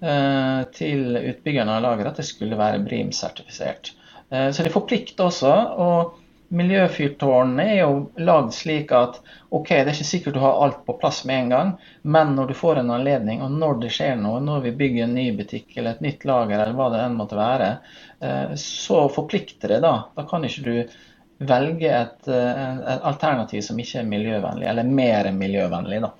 Eh, 0.00 0.62
til 0.78 1.16
utbyggerne 1.18 1.74
av 1.74 1.82
lageret 1.82 2.12
at 2.12 2.20
det 2.20 2.28
skulle 2.28 2.58
være 2.58 2.84
BRIM-sertifisert. 2.84 3.92
Eh, 4.30 4.50
så 4.54 4.62
de 4.62 4.70
forplikter 4.70 5.26
også. 5.26 5.54
og 5.74 6.24
Miljøfyrtårnene 6.54 7.64
er 7.74 7.80
jo 7.82 7.96
lagd 8.24 8.54
slik 8.56 8.92
at 8.96 9.18
ok, 9.52 9.68
det 9.68 9.80
er 9.82 9.90
ikke 9.92 10.06
sikkert 10.10 10.36
du 10.38 10.40
har 10.40 10.62
alt 10.64 10.78
på 10.86 10.94
plass 11.00 11.24
med 11.28 11.42
en 11.42 11.50
gang, 11.52 11.72
men 12.02 12.32
når 12.38 12.48
du 12.48 12.54
får 12.56 12.80
en 12.80 12.94
anledning, 12.94 13.42
og 13.44 13.52
når 13.52 13.82
det 13.82 13.90
skjer 13.92 14.14
noe, 14.16 14.38
når 14.40 14.62
vi 14.64 14.72
bygger 14.78 15.04
en 15.04 15.18
ny 15.18 15.26
butikk 15.36 15.76
eller 15.76 15.98
et 15.98 16.06
nytt 16.06 16.24
lager, 16.30 16.56
eller 16.56 16.78
hva 16.78 16.88
det 16.94 17.02
enn 17.04 17.18
måtte 17.18 17.36
være, 17.36 17.68
eh, 18.22 18.54
så 18.62 19.02
forplikter 19.12 19.74
det. 19.74 19.82
Da 19.84 19.92
Da 20.14 20.24
kan 20.30 20.46
ikke 20.46 20.64
du 20.64 20.96
velge 21.48 21.90
et, 21.94 22.28
et 22.28 23.04
alternativ 23.06 23.60
som 23.62 23.78
ikke 23.78 24.00
er 24.00 24.08
miljøvennlig, 24.08 24.66
eller 24.70 24.88
mer 25.02 25.28
miljøvennlig. 25.34 26.00
da 26.06 26.14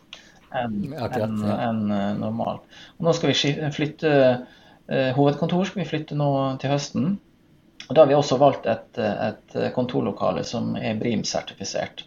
enn 0.56 0.92
en, 0.96 1.38
en 1.52 1.80
normal. 2.20 2.60
Og 2.98 3.06
nå 3.06 3.14
skal 3.16 3.32
vi 3.32 3.54
flytte 3.74 4.12
eh, 4.18 5.10
Hovedkontor 5.16 5.68
skal 5.68 5.82
vi 5.82 5.88
flytte 5.88 6.18
nå 6.18 6.30
til 6.62 6.72
høsten. 6.72 7.16
Og 7.88 7.94
Da 7.94 8.02
har 8.02 8.10
vi 8.10 8.18
også 8.18 8.38
valgt 8.40 8.68
et, 8.68 9.00
et 9.00 9.58
kontorlokale 9.76 10.44
som 10.44 10.74
er 10.76 10.98
BRIM-sertifisert. 11.00 12.04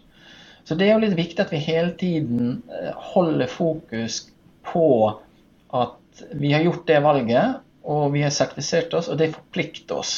Så 0.64 0.76
det 0.78 0.86
er 0.86 0.94
jo 0.94 1.02
litt 1.02 1.18
viktig 1.18 1.42
at 1.42 1.52
vi 1.54 1.62
hele 1.62 1.94
tiden 1.98 2.60
eh, 2.70 2.92
holder 3.14 3.50
fokus 3.50 4.22
på 4.66 4.86
at 5.74 6.22
vi 6.38 6.52
har 6.52 6.62
gjort 6.62 6.86
det 6.86 7.00
valget, 7.02 7.62
og 7.82 8.12
vi 8.14 8.22
har 8.22 8.30
sertifisert 8.34 8.94
oss, 8.94 9.08
og 9.10 9.18
det 9.18 9.32
forplikter 9.34 9.98
oss 9.98 10.14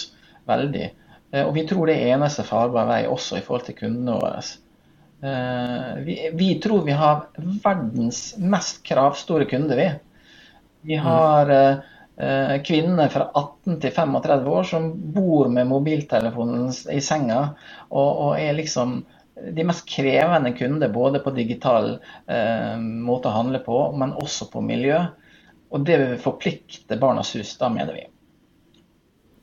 veldig. 0.50 0.90
Eh, 1.32 1.44
og 1.44 1.54
vi 1.56 1.64
tror 1.68 1.88
det 1.88 1.96
er 1.96 2.16
eneste 2.16 2.44
farbare 2.46 2.90
vei 2.90 3.00
også 3.08 3.38
i 3.38 3.44
forhold 3.46 3.64
til 3.68 3.78
kundene 3.78 4.18
våre. 4.18 4.42
Eh, 5.24 5.96
vi, 5.96 6.30
vi 6.32 6.54
tror 6.54 6.82
vi 6.84 6.92
har 6.92 7.26
verdens 7.64 8.36
mest 8.38 8.82
kravstore 8.82 9.44
kunder, 9.44 9.76
vi. 9.76 9.90
Vi 10.80 10.96
har 10.96 11.50
mm. 11.50 12.60
kvinner 12.64 13.08
fra 13.08 13.30
18 13.34 13.78
til 13.80 13.90
35 13.90 14.50
år 14.52 14.66
som 14.68 14.90
bor 15.14 15.48
med 15.48 15.66
mobiltelefonen 15.66 16.68
i 16.92 17.00
senga 17.00 17.38
og, 17.88 18.10
og 18.10 18.36
er 18.36 18.52
liksom 18.54 18.98
de 19.56 19.64
mest 19.64 19.88
krevende 19.88 20.52
kunder 20.58 20.92
både 20.92 21.22
på 21.24 21.32
digital 21.34 21.96
eh, 22.28 22.76
måte 22.78 23.32
å 23.32 23.34
handle 23.34 23.62
på, 23.64 23.78
men 23.96 24.12
også 24.12 24.50
på 24.52 24.60
miljø. 24.62 25.00
Og 25.72 25.88
det 25.88 25.96
vil 26.02 26.20
forplikte 26.22 27.00
Barnas 27.00 27.32
Hus, 27.34 27.56
da 27.58 27.72
mener 27.72 27.96
vi. 27.96 28.04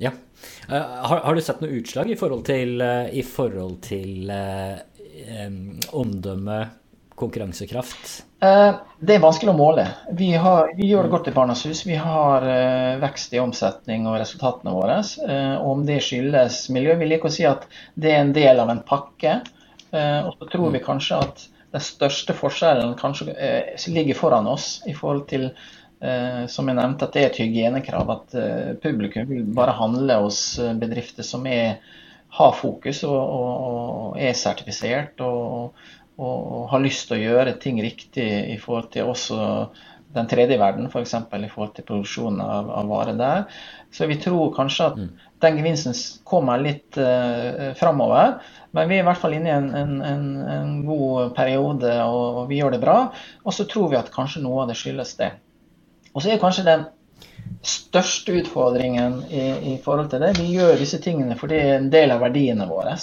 Ja. 0.05 0.13
Har, 0.69 1.25
har, 1.25 1.35
du 1.35 1.41
sett 1.41 1.59
noe 1.61 1.73
utslag 1.81 2.13
i 2.13 2.15
forhold 2.17 2.45
til, 2.47 2.79
i 2.81 3.25
forhold 3.25 3.81
til 3.89 4.31
omdømme, 5.91 6.59
konkurransekraft? 7.21 8.23
det 8.41 9.13
er 9.13 9.21
vanskelig 9.21 9.51
å 9.51 9.57
måle. 9.57 9.83
Vi, 10.17 10.31
har, 10.33 10.71
vi, 10.73 10.87
gjør 10.89 11.05
det 11.05 11.11
godt 11.13 11.27
i 11.29 11.33
Barnas 11.35 11.61
Hus. 11.67 11.83
Vi 11.85 11.93
har 11.99 12.45
vekst 13.03 13.35
i 13.37 13.41
omsetning 13.43 14.07
og 14.09 14.17
resultatene 14.17 14.73
våre. 14.73 14.95
om 15.61 15.83
det 15.85 15.99
skyldes 16.01 16.63
miljø, 16.73 16.95
vil 16.97 17.13
jeg 17.13 17.21
ikke 17.21 17.33
si 17.35 17.45
at 17.45 17.67
det 17.93 18.15
er 18.15 18.23
en 18.23 18.33
del 18.33 18.63
av 18.63 18.73
en 18.73 18.81
pakke. 18.87 19.35
Eh, 19.91 20.27
og 20.27 20.35
så 20.39 20.47
tror 20.47 20.71
vi 20.71 20.79
mm. 20.79 20.85
kanskje 20.85 21.19
at 21.19 21.45
den 21.71 21.83
største 21.83 22.35
forskjellen 22.35 22.95
kanskje 22.99 23.33
eh, 23.35 23.87
ligger 23.91 24.15
foran 24.15 24.47
oss 24.47 24.79
i 24.87 24.93
forhold 24.95 25.25
til 25.31 25.49
eh, 25.49 26.45
som 26.51 26.67
jeg 26.67 26.79
nevnte, 26.79 27.07
at 27.07 27.15
det 27.15 27.23
er 27.23 27.31
et 27.31 27.41
hygienekrav. 27.43 28.13
At 28.15 28.37
publikum 28.83 29.27
vil 29.31 29.49
bare 29.55 29.75
handle 29.79 30.21
hos 30.25 30.41
bedrifter 30.79 31.27
som 31.27 31.47
er, 31.47 31.81
har 32.31 32.53
fokus 32.55 33.03
og, 33.07 33.17
og, 33.17 33.63
og 33.67 34.19
er 34.21 34.35
sertifisert 34.37 35.19
og, 35.25 35.73
og, 36.17 36.67
har 36.71 36.83
lyst 36.83 37.09
til 37.09 37.17
å 37.17 37.23
gjøre 37.25 37.57
ting 37.59 37.81
riktig 37.83 38.27
i 38.53 38.59
forhold 38.61 38.91
til 38.93 39.11
også 39.11 39.39
den 40.11 40.27
tredje 40.27 40.57
verden, 40.59 40.89
f.eks. 40.91 41.13
I 41.15 41.49
forhold 41.51 41.75
til 41.75 41.85
produksjon 41.87 42.41
av, 42.43 42.71
av 42.81 42.89
varer 42.91 43.19
der. 43.19 43.45
Så 43.95 44.07
vi 44.09 44.17
tror 44.19 44.51
kanskje 44.55 44.87
at 44.89 44.97
mm. 44.99 45.11
den 45.43 45.59
gevinsten 45.59 45.95
kommer 46.27 46.59
litt 46.59 46.99
uh, 46.99 47.71
framover. 47.79 48.41
Men 48.75 48.91
vi 48.91 48.97
er 48.97 49.05
i 49.05 49.07
hvert 49.07 49.21
fall 49.21 49.37
inne 49.37 49.51
i 49.51 49.55
en, 49.55 49.69
en, 49.75 49.93
en, 50.03 50.25
en 50.55 50.73
god 50.87 51.31
periode, 51.37 51.93
og, 52.03 52.41
og, 52.41 52.43
vi 52.51 52.59
gjør 52.59 52.75
det 52.75 52.81
bra. 52.83 52.97
Og 53.45 53.55
så 53.55 53.67
tror 53.71 53.91
vi 53.93 53.99
at 53.99 54.11
kanskje 54.11 54.43
noe 54.43 54.65
av 54.65 54.71
det 54.71 54.79
skyldes 54.79 55.15
det. 55.19 55.31
Og 56.11 56.19
så 56.23 56.33
er 56.33 56.43
kanskje 56.43 56.67
den 56.67 56.85
største 57.61 58.39
utfordringen 58.39 59.19
i, 59.29 59.43
i, 59.73 59.75
forhold 59.83 60.09
til 60.09 60.23
det 60.23 60.31
Vi 60.39 60.47
gjør 60.55 60.79
disse 60.79 60.97
tingene 61.03 61.37
fordi 61.37 61.59
det 61.59 61.67
er 61.67 61.75
en 61.79 61.91
del 61.93 62.13
av 62.15 62.23
verdiene 62.23 62.65
våre. 62.69 62.95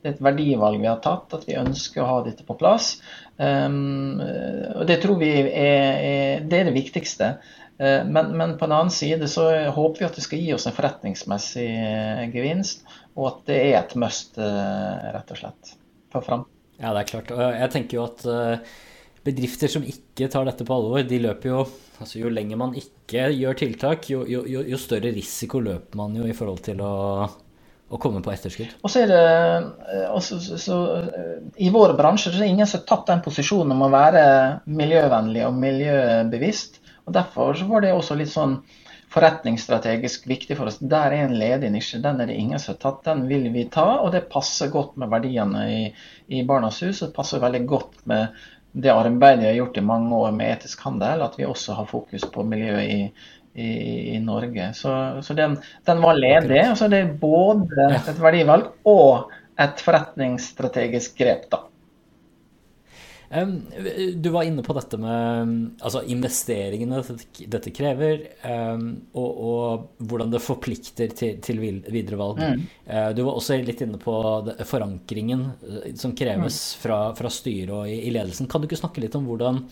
Det 0.00 0.08
er 0.08 0.16
et 0.16 0.24
verdivalg 0.24 0.80
vi 0.80 0.88
har 0.88 1.00
tatt, 1.04 1.32
at 1.36 1.46
vi 1.48 1.58
ønsker 1.60 2.02
å 2.02 2.08
ha 2.08 2.18
dette 2.24 2.44
på 2.48 2.56
plass. 2.60 2.94
Um, 3.36 4.20
og 4.20 4.84
Det 4.88 5.00
tror 5.02 5.20
vi 5.20 5.32
er, 5.32 5.48
er, 5.48 6.44
det, 6.44 6.60
er 6.60 6.70
det 6.70 6.76
viktigste. 6.76 7.34
Uh, 7.80 8.04
men, 8.08 8.32
men, 8.36 8.56
på 8.60 8.68
en 8.68 8.76
annen 8.76 8.92
side 8.92 9.28
så 9.32 9.48
håper 9.72 10.02
vi 10.02 10.08
at 10.08 10.16
det 10.16 10.24
skal 10.24 10.44
gi 10.44 10.54
oss 10.56 10.68
en 10.68 10.76
forretningsmessig 10.76 11.68
uh, 11.68 12.24
gevinst 12.32 12.84
og 13.16 13.26
at 13.30 13.42
det 13.50 13.58
er 13.70 13.76
et 13.80 13.96
must, 14.00 14.38
uh, 14.38 15.10
rett 15.14 15.32
og 15.34 15.40
slett, 15.40 15.74
for 16.12 16.24
fram. 16.24 16.46
Ja, 16.80 16.94
det 16.94 17.02
er 17.02 17.10
klart. 17.10 17.32
Jeg 17.58 17.72
tenker 17.74 17.98
jo 17.98 18.04
at 18.06 18.22
eh, 18.24 18.76
bedrifter 19.26 19.70
som 19.70 19.84
ikke 19.84 20.30
tar 20.32 20.46
dette 20.48 20.64
på 20.66 20.76
alvor, 20.76 21.04
de 21.06 21.20
løper 21.26 21.52
jo 21.52 21.60
altså 22.00 22.22
Jo 22.22 22.32
lenger 22.32 22.56
man 22.56 22.72
ikke 22.78 23.28
gjør 23.36 23.58
tiltak, 23.60 24.08
jo, 24.08 24.24
jo, 24.24 24.40
jo 24.48 24.80
større 24.80 25.12
risiko 25.12 25.60
løper 25.60 25.98
man 26.00 26.14
jo 26.16 26.24
i 26.24 26.36
forhold 26.36 26.62
til 26.64 26.80
å, 26.80 26.92
å 27.28 28.00
komme 28.00 28.22
på 28.24 28.32
etterskudd. 28.32 28.72
Og 28.80 28.92
så 28.92 29.02
er 29.02 29.10
det 29.10 29.20
eh, 29.20 30.06
også, 30.08 30.38
så, 30.40 30.56
så, 30.62 30.78
I 31.60 31.68
vår 31.74 31.92
bransje 31.98 32.30
så 32.30 32.38
er 32.38 32.46
det 32.46 32.52
ingen 32.54 32.70
som 32.70 32.80
har 32.80 32.86
tatt 32.88 33.10
den 33.12 33.24
posisjonen 33.26 33.76
om 33.76 33.84
å 33.84 33.92
være 33.92 34.22
miljøvennlig 34.80 35.44
og 35.44 35.58
miljøbevisst. 35.60 36.80
og 37.04 37.18
Derfor 37.18 37.58
så 37.60 37.68
var 37.68 37.84
det 37.84 37.92
også 37.92 38.16
litt 38.16 38.32
sånn 38.32 38.62
forretningsstrategisk 39.10 40.28
viktig 40.30 40.56
for 40.56 40.70
oss. 40.70 40.78
Der 40.78 41.10
er 41.10 41.24
en 41.24 41.36
ledig 41.38 41.72
nisje. 41.74 41.98
Den 42.02 42.22
er 42.22 42.30
det 42.30 42.38
ingen 42.38 42.60
som 42.62 42.76
har 42.76 42.80
tatt. 42.84 43.02
Den 43.08 43.24
vil 43.28 43.48
vi 43.52 43.66
ta, 43.72 43.88
og 44.04 44.12
det 44.14 44.28
passer 44.30 44.70
godt 44.70 44.96
med 45.00 45.10
verdiene 45.10 45.64
i, 45.68 45.80
i 46.30 46.44
Barnas 46.46 46.78
Hus. 46.84 47.02
Det 47.02 47.10
passer 47.16 47.42
veldig 47.42 47.64
godt 47.68 47.98
med 48.10 48.30
det 48.72 48.92
arbeidet 48.92 49.44
jeg 49.44 49.54
har 49.54 49.60
gjort 49.60 49.78
i 49.80 49.86
mange 49.86 50.16
år 50.16 50.34
med 50.36 50.52
etisk 50.54 50.84
handel, 50.86 51.24
at 51.24 51.36
vi 51.38 51.48
også 51.48 51.74
har 51.78 51.88
fokus 51.90 52.26
på 52.32 52.44
miljøet 52.46 52.86
i, 52.86 53.00
i, 53.54 53.70
i 54.14 54.18
Norge. 54.22 54.70
Så, 54.78 54.92
så 55.26 55.34
den, 55.34 55.56
den, 55.88 56.02
var 56.02 56.18
ledig. 56.18 56.60
Altså 56.62 56.88
det 56.90 57.02
er 57.02 57.16
både 57.20 57.90
et 57.98 58.22
verdivalg 58.22 58.70
og 58.88 59.32
et 59.60 59.82
forretningsstrategisk 59.84 61.18
grep. 61.18 61.50
da. 61.50 61.64
Du 63.30 64.28
var 64.34 64.42
inne 64.42 64.62
på 64.66 64.74
dette 64.74 64.98
med 64.98 65.52
altså 65.78 66.00
investeringene 66.10 66.98
dette 67.46 67.70
krever, 67.70 68.24
og, 68.42 69.28
og, 69.28 69.84
hvordan 70.02 70.32
det 70.32 70.40
forplikter 70.42 71.12
til, 71.14 71.36
til 71.38 71.60
videre 71.62 72.18
valg. 72.18 72.40
Mm. 72.42 72.64
Eh, 72.90 73.10
du 73.14 73.22
var 73.22 73.38
også 73.38 73.60
litt 73.62 73.84
inne 73.86 74.00
på 74.02 74.14
forankringen 74.66 75.44
eh, 75.62 75.92
som 75.98 76.14
kreves 76.18 76.58
mm. 76.58 76.80
fra, 76.82 76.98
fra 77.18 77.30
styret 77.30 77.74
og 77.76 77.86
i, 77.86 78.00
i, 78.08 78.10
ledelsen. 78.14 78.50
Kan 78.50 78.62
du 78.62 78.66
ikke 78.66 78.80
snakke 78.80 79.04
litt 79.04 79.14
om 79.18 79.28
hvordan, 79.30 79.62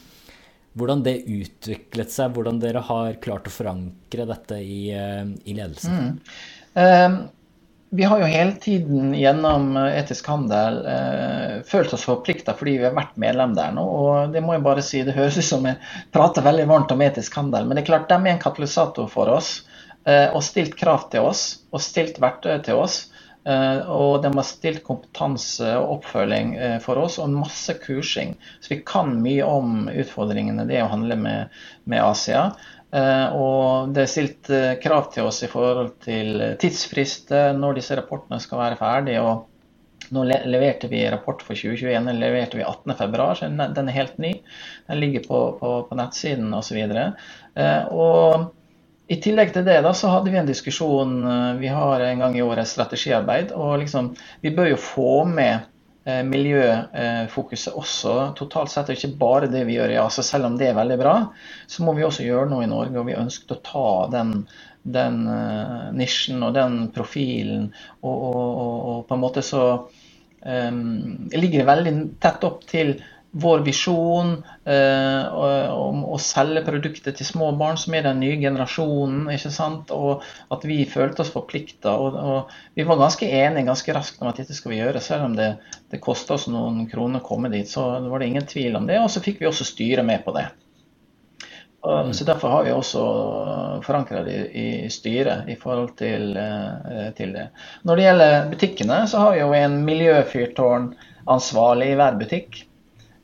hvordan 0.79 1.03
det 1.07 1.16
utviklet 1.27 2.14
seg, 2.14 2.37
hvordan 2.37 2.62
dere 2.62 2.85
har 2.87 3.18
klart 3.25 3.51
å 3.51 3.55
forankre 3.55 4.29
dette 4.31 4.61
i, 4.62 4.85
eh, 4.94 5.25
i 5.51 5.59
ledelsen? 5.59 5.99
Mm. 5.99 6.38
Um, 6.79 7.18
vi 7.90 8.05
har 8.05 8.20
jo 8.20 8.29
hele 8.29 8.53
tiden 8.61 9.14
gjennom 9.16 9.77
eh, 9.77 9.98
etisk 10.01 10.27
handel 10.29 10.81
eh, 10.87 11.55
følt 11.66 11.92
oss 11.96 12.05
forplikta 12.09 12.55
fordi 12.59 12.77
vi 12.79 12.88
har 12.88 12.96
vært 12.96 13.16
medlem 13.20 13.55
der 13.57 13.72
nå. 13.77 13.85
Og 13.85 14.35
det 14.35 14.42
må 14.44 14.57
jeg 14.57 14.66
bare 14.66 14.85
si, 14.85 15.03
det 15.07 15.16
høres 15.16 15.40
ut 15.40 15.48
som 15.48 15.68
jeg 15.68 15.81
prater 16.14 16.44
veldig 16.44 16.68
varmt 16.68 16.92
om 16.94 17.05
etisk 17.05 17.38
handel, 17.40 17.66
men 17.66 17.79
det 17.79 17.87
er 17.87 17.90
klart 17.92 18.11
de 18.11 18.18
er 18.18 18.35
en 18.35 18.42
katalysator 18.42 19.09
for 19.12 19.33
oss. 19.33 19.59
Eh, 20.09 20.29
og 20.33 20.44
stilt 20.44 20.77
krav 20.79 21.09
til 21.12 21.27
oss, 21.29 21.64
og 21.72 21.83
stilt 21.85 22.20
verktøy 22.22 22.57
til 22.64 22.81
oss. 22.81 23.07
Eh, 23.48 23.81
og 23.88 24.22
de 24.24 24.31
har 24.35 24.46
stilt 24.46 24.83
kompetanse 24.85 25.68
og 25.79 25.98
oppfølging 25.98 26.55
eh, 26.57 26.79
for 26.85 27.01
oss, 27.01 27.18
og 27.20 27.33
masse 27.33 27.74
kursing. 27.83 28.35
Så 28.61 28.74
vi 28.74 28.81
kan 28.87 29.14
mye 29.24 29.46
om 29.46 29.88
utfordringene 29.88 30.66
det 30.68 30.83
å 30.85 30.90
handle 30.92 31.16
med, 31.20 31.61
med 31.88 32.05
Asia. 32.05 32.51
Eh, 32.88 33.37
og 33.37 33.92
det 33.92 34.05
er 34.05 34.11
stilt 34.11 34.48
eh, 34.55 34.74
krav 34.81 35.11
til 35.12 35.29
oss 35.29 35.42
i 35.44 35.51
forhold 35.51 35.98
til 36.05 36.40
tidsfrister, 36.61 37.53
når 37.57 37.79
disse 37.81 37.96
rapportene 37.98 38.40
skal 38.40 38.62
være 38.62 38.81
ferdige. 38.81 39.22
og 39.22 39.46
Nå 40.14 40.22
leverte 40.24 40.88
vi 40.88 41.03
rapport 41.11 41.42
for 41.44 41.59
2021, 41.59 42.07
den 42.07 42.20
leverte 42.22 42.57
vi 42.57 42.64
18.2, 42.64 43.27
så 43.37 43.48
den 43.77 43.90
er 43.90 43.96
helt 43.96 44.20
ny. 44.22 44.31
Den 44.88 45.03
ligger 45.03 45.27
på, 45.27 45.40
på, 45.61 45.72
på 45.90 45.98
nettsiden 45.98 46.55
osv. 46.57 46.79
Eh, 46.79 48.46
i 49.09 49.16
tillegg 49.24 49.53
til 49.53 49.64
det 49.64 49.81
da, 49.85 49.92
så 49.96 50.12
hadde 50.12 50.33
vi 50.33 50.37
en 50.37 50.48
diskusjon 50.48 51.12
Vi 51.61 51.68
har 51.72 52.03
en 52.05 52.18
gang 52.20 52.35
i 52.37 52.42
året 52.44 52.68
strategiarbeid. 52.68 53.55
og 53.57 53.79
liksom, 53.81 54.11
Vi 54.44 54.53
bør 54.53 54.74
jo 54.74 54.81
få 54.81 55.12
med 55.24 55.64
Eh, 55.78 55.78
miljøfokuset 56.09 57.77
også 57.77 58.14
totalt 58.38 58.73
sett, 58.73 58.88
og 58.88 58.97
ikke 58.97 59.18
bare 59.21 59.51
det 59.53 59.64
vi 59.68 59.77
gjør 59.77 59.92
i 59.92 59.99
ASA. 60.01 60.25
Selv 60.25 60.49
om 60.49 60.57
det 60.61 60.71
er 60.71 60.79
veldig 60.79 60.99
bra, 61.01 61.14
så 61.68 61.85
må 61.85 61.94
vi 61.97 62.07
også 62.07 62.27
gjøre 62.27 62.49
noe 62.53 62.64
i 62.64 62.71
Norge. 62.71 62.97
Og 63.01 63.09
vi 63.09 63.18
ønsket 63.18 63.57
å 63.57 63.61
ta 63.66 63.90
den, 64.14 64.33
den 64.88 65.21
uh, 65.29 65.88
nisjen 65.97 66.42
og 66.47 66.57
den 66.57 66.81
profilen. 66.94 67.68
Og, 68.01 68.14
og, 68.14 68.40
og, 68.40 68.77
og 68.92 69.05
på 69.09 69.18
en 69.18 69.25
måte 69.27 69.44
så 69.47 69.64
um, 69.85 70.83
ligger 71.35 71.61
det 71.61 71.71
veldig 71.73 71.94
tett 72.25 72.49
opp 72.49 72.64
til 72.71 72.97
vår 73.31 73.61
visjon 73.61 74.31
eh, 74.64 75.27
om 75.75 76.01
å 76.09 76.17
selge 76.23 76.62
produkter 76.64 77.12
til 77.17 77.29
små 77.29 77.51
barn, 77.61 77.77
som 77.81 77.95
er 77.95 78.07
den 78.07 78.23
nye 78.23 78.38
generasjonen. 78.41 79.27
ikke 79.35 79.53
sant? 79.53 79.93
Og 79.93 80.25
at 80.55 80.64
vi 80.69 80.81
følte 80.88 81.23
oss 81.25 81.33
forplikta. 81.35 81.93
Og, 81.93 82.17
og, 82.17 82.55
vi 82.79 82.87
var 82.88 83.01
ganske 83.01 83.29
enige 83.29 83.69
ganske 83.69 83.97
raskt 83.97 84.23
om 84.23 84.31
at 84.31 84.41
dette 84.41 84.57
skal 84.57 84.73
vi 84.73 84.81
gjøre. 84.81 85.03
Selv 85.05 85.29
om 85.29 85.37
det, 85.37 85.51
det 85.93 86.01
kosta 86.05 86.38
oss 86.38 86.49
noen 86.49 86.87
kroner 86.88 87.21
å 87.21 87.29
komme 87.29 87.53
dit, 87.53 87.69
så 87.69 87.91
var 88.09 88.23
det 88.23 88.31
ingen 88.31 88.49
tvil 88.49 88.81
om 88.81 88.88
det. 88.88 88.97
Og 89.03 89.12
så 89.12 89.23
fikk 89.25 89.43
vi 89.43 89.51
også 89.51 89.69
styret 89.69 90.09
med 90.09 90.25
på 90.25 90.35
det. 90.38 90.49
Og, 91.85 92.09
mm. 92.09 92.14
så 92.17 92.25
Derfor 92.25 92.49
har 92.49 92.64
vi 92.64 92.73
også 92.73 93.03
forankra 93.85 94.23
det 94.27 94.38
i, 94.51 94.69
i 94.87 94.91
styret 94.91 95.53
i 95.53 95.59
forhold 95.61 95.93
til, 96.01 96.33
eh, 96.37 97.12
til, 97.19 97.37
det. 97.37 97.51
Når 97.85 98.01
det 98.01 98.09
gjelder 98.09 98.49
butikkene, 98.55 99.03
så 99.11 99.27
har 99.27 99.37
vi 99.37 99.45
jo 99.45 99.53
en 99.53 99.79
miljøfyrtårn 99.85 100.91
ansvarlig 101.29 101.93
i 101.93 102.01
hver 102.01 102.19
butikk. 102.19 102.64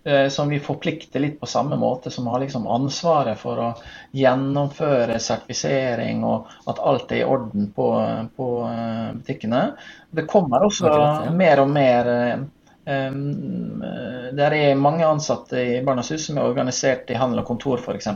Eh, 0.04 0.28
som 0.28 0.48
vi 0.48 0.60
forplikter 0.62 1.22
litt 1.22 1.38
på 1.40 1.48
samme 1.50 1.76
måte, 1.80 2.10
som 2.10 2.26
har 2.32 2.42
liksom 2.42 2.66
ansvaret 2.70 3.38
for 3.40 3.60
å 3.60 3.70
gjennomføre 4.16 5.18
sertifisering 5.20 6.24
og 6.28 6.50
at 6.70 6.80
alt 6.80 7.12
er 7.12 7.22
i 7.22 7.28
orden 7.28 7.70
på, 7.76 7.88
på 8.36 8.50
eh, 8.68 9.08
butikkene. 9.20 9.64
Det 10.10 10.28
kommer 10.30 10.66
også 10.66 10.90
Akkurat, 10.90 11.30
ja. 11.30 11.38
mer 11.44 11.64
og 11.64 11.72
mer 11.74 12.12
Um, 12.84 13.80
der 14.36 14.52
er 14.52 14.74
mange 14.76 15.06
ansatte 15.08 15.56
i 15.56 15.78
Barnas 15.80 16.10
Hus 16.12 16.26
som 16.26 16.36
er 16.36 16.44
organisert 16.44 17.08
i 17.08 17.16
handel 17.16 17.40
og 17.40 17.46
kontor 17.48 17.80
f.eks. 17.80 18.10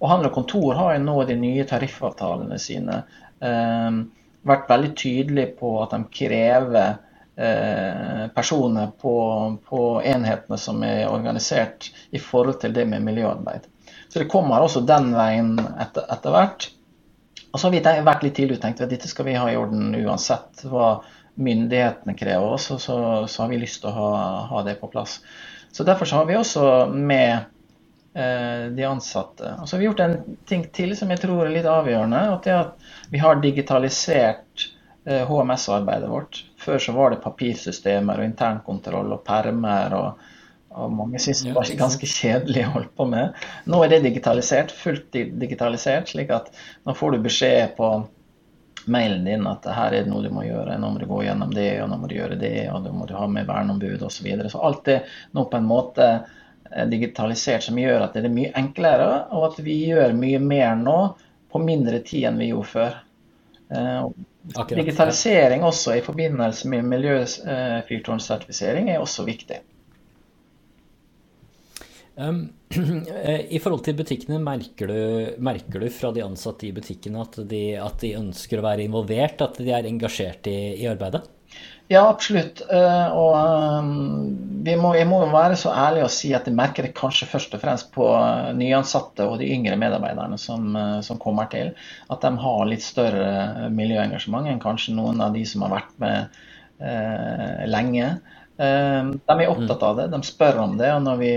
Og 0.00 0.06
handel 0.08 0.30
og 0.30 0.36
kontor 0.38 0.78
har 0.78 0.94
jo 0.94 1.02
nå 1.04 1.16
de 1.28 1.36
nye 1.36 1.66
tariffavtalene 1.68 2.56
sine 2.62 3.02
um, 3.44 3.98
vært 4.48 4.70
veldig 4.72 4.92
tydelige 4.96 5.52
på 5.58 5.74
at 5.82 5.92
de 5.92 6.00
krever 6.16 6.96
personer 7.34 8.92
på, 9.02 9.14
på, 9.66 9.78
enhetene 10.06 10.58
som 10.60 10.84
er 10.86 11.08
organisert 11.10 11.88
i 12.14 12.20
forhold 12.22 12.60
til 12.62 12.76
det 12.76 12.84
med 12.86 13.02
miljøarbeid. 13.02 13.66
Så 14.08 14.22
det 14.22 14.28
kommer 14.30 14.62
også 14.62 14.84
den 14.86 15.10
veien 15.16 15.56
etter, 15.58 16.06
etter 16.14 16.30
hvert. 16.30 16.68
Og 17.50 17.60
så 17.60 17.66
har 17.66 17.74
vi 17.74 18.06
vært 18.06 18.22
litt 18.26 18.36
tidlig 18.38 18.60
tenkt 18.62 18.82
at 18.82 18.90
dette 18.90 19.10
skal 19.10 19.26
vi 19.28 19.36
ha 19.38 19.48
i 19.50 19.56
orden 19.58 19.94
uansett 19.98 20.62
hva 20.70 21.00
myndighetene 21.34 22.14
krever 22.18 22.54
oss, 22.56 22.68
og 22.74 22.80
så, 22.82 22.96
så, 23.26 23.42
har 23.42 23.50
vi 23.50 23.58
lyst 23.62 23.82
til 23.82 23.90
å 23.90 23.96
ha, 23.96 24.12
ha, 24.50 24.62
det 24.66 24.76
på 24.80 24.90
plass. 24.90 25.20
Så 25.74 25.86
Derfor 25.86 26.06
så 26.06 26.20
har 26.20 26.28
vi 26.28 26.36
også 26.38 26.64
med 26.94 27.32
eh, 28.14 28.70
de 28.74 28.86
ansatte. 28.86 29.56
Og 29.58 29.68
så 29.68 29.76
har 29.76 29.82
vi 29.82 29.88
gjort 29.88 30.02
en 30.04 30.16
ting 30.46 30.66
til 30.74 30.94
som 30.98 31.10
jeg 31.10 31.22
tror 31.24 31.46
er 31.46 31.54
litt 31.56 31.70
avgjørende. 31.70 32.22
at 32.36 32.46
det 32.46 32.54
er 32.54 32.60
at 32.62 32.90
Vi 33.10 33.22
har 33.22 33.42
digitalisert 33.42 34.68
eh, 35.06 35.26
HMS-arbeidet 35.26 36.10
vårt. 36.10 36.44
Før 36.64 36.80
så 36.80 36.94
var 36.96 37.12
det 37.12 37.22
papirsystemer 37.24 38.20
og 38.20 38.32
internkontroll 38.32 39.12
og 39.18 39.24
permer. 39.26 39.98
og 40.00 40.30
og 40.74 40.90
mange 40.90 41.20
syntes 41.22 41.44
det 41.46 41.52
var 41.54 41.68
ganske 41.78 42.06
kjedelig 42.10 42.64
å 42.66 42.70
holde 42.74 42.88
på 42.98 43.04
med. 43.06 43.36
Nå 43.70 43.78
er 43.84 43.92
det 43.92 44.00
digitalisert, 44.08 44.72
fullt 44.74 45.14
digitalisert, 45.14 46.10
slik 46.10 46.32
at 46.34 46.50
nå 46.82 46.96
får 46.98 47.14
du 47.14 47.26
beskjed 47.28 47.76
på 47.76 47.90
mailen 48.90 49.24
din 49.24 49.46
at 49.48 49.64
her 49.70 49.94
er 49.94 50.04
det 50.04 50.10
noe 50.10 50.24
du 50.24 50.32
må 50.34 50.44
gjøre, 50.44 50.76
nå 50.80 50.90
må 50.92 51.00
du 51.00 51.06
gå 51.08 51.22
gjennom 51.24 51.54
det, 51.54 51.68
og 51.82 51.92
nå 51.92 51.98
må 52.02 52.10
du 52.10 52.16
gjøre 52.18 52.40
det, 52.40 52.66
og 52.72 52.82
nå 52.84 52.92
må 52.92 53.06
du 53.08 53.14
ha 53.16 53.28
med 53.30 53.46
verneombud 53.48 54.02
osv. 54.02 54.18
Så, 54.18 54.26
videre. 54.26 54.50
så 54.50 54.64
alt 54.66 54.90
er 54.90 55.14
nå 55.32 55.46
på 55.48 55.60
en 55.60 55.70
måte 55.70 56.08
digitalisert 56.90 57.68
som 57.68 57.78
gjør 57.78 58.08
at 58.08 58.18
det 58.18 58.26
er 58.26 58.34
mye 58.34 58.52
enklere, 58.58 59.08
og 59.30 59.52
at 59.52 59.62
vi 59.64 59.78
gjør 59.92 60.16
mye 60.18 60.42
mer 60.42 60.74
nå 60.80 60.98
på 61.54 61.62
mindre 61.62 62.02
tid 62.02 62.28
enn 62.28 62.40
vi 62.40 62.50
gjorde 62.50 62.72
før. 62.72 63.02
Eh, 63.74 64.06
Akkurat, 64.54 64.76
digitalisering 64.76 65.62
også 65.64 65.94
i 65.98 66.02
forbindelse 66.04 66.68
med 66.68 66.84
miljøfyrtårnsertifisering 66.90 68.90
er 68.92 68.98
også 69.00 69.24
viktig. 69.24 69.56
Um, 72.14 72.52
I 73.56 73.58
forhold 73.58 73.84
til 73.86 73.96
butikkene, 73.98 74.38
merker 74.42 74.86
du, 74.90 74.98
merker 75.42 75.80
du, 75.82 75.88
fra 75.90 76.12
de 76.14 76.22
ansatte 76.22 76.66
i 76.68 76.72
butikkene 76.76 77.20
at 77.24 77.38
de, 77.50 77.62
at 77.80 78.00
de, 78.04 78.18
ønsker 78.20 78.58
å 78.60 78.66
være 78.68 78.84
involvert, 78.86 79.40
at 79.42 79.58
de 79.58 79.70
er 79.74 79.84
engasjert 79.88 80.46
i, 80.50 80.58
i 80.84 80.86
arbeidet? 80.90 81.22
Ja, 81.92 82.06
absolutt. 82.08 82.62
Uh, 82.72 83.08
og 83.12 83.34
um, 83.84 83.88
må, 84.80 84.94
jeg 84.96 85.08
må 85.08 85.18
være 85.28 85.56
så 85.60 85.72
ærlig 85.76 86.06
å 86.06 86.12
si 86.12 86.30
at 86.36 86.46
jeg 86.48 86.56
merker 86.56 86.86
det 86.86 86.94
kanskje 86.96 87.28
først 87.28 87.56
og 87.56 87.60
fremst 87.60 87.90
på 87.92 88.06
nyansatte 88.56 89.26
og 89.28 89.36
de 89.42 89.50
yngre 89.52 89.76
medarbeiderne 89.80 90.38
som, 90.40 90.70
uh, 90.72 91.02
som 91.04 91.20
kommer 91.20 91.50
til. 91.52 91.74
At 92.08 92.24
de 92.24 92.32
har 92.40 92.70
litt 92.70 92.84
større 92.84 93.68
miljøengasjement 93.74 94.48
enn 94.48 94.62
kanskje 94.62 94.96
noen 94.96 95.20
av 95.24 95.36
de 95.36 95.44
som 95.48 95.66
har 95.66 95.74
vært 95.76 95.92
med 96.00 96.40
uh, 96.80 97.60
lenge. 97.68 98.14
de 98.54 99.34
er 99.34 99.50
opptatt 99.50 99.80
av 99.82 99.96
det, 99.98 100.10
de 100.12 100.18
spør 100.22 100.60
om 100.62 100.76
det. 100.78 100.92
og 100.94 101.00
når 101.02 101.16
vi 101.18 101.30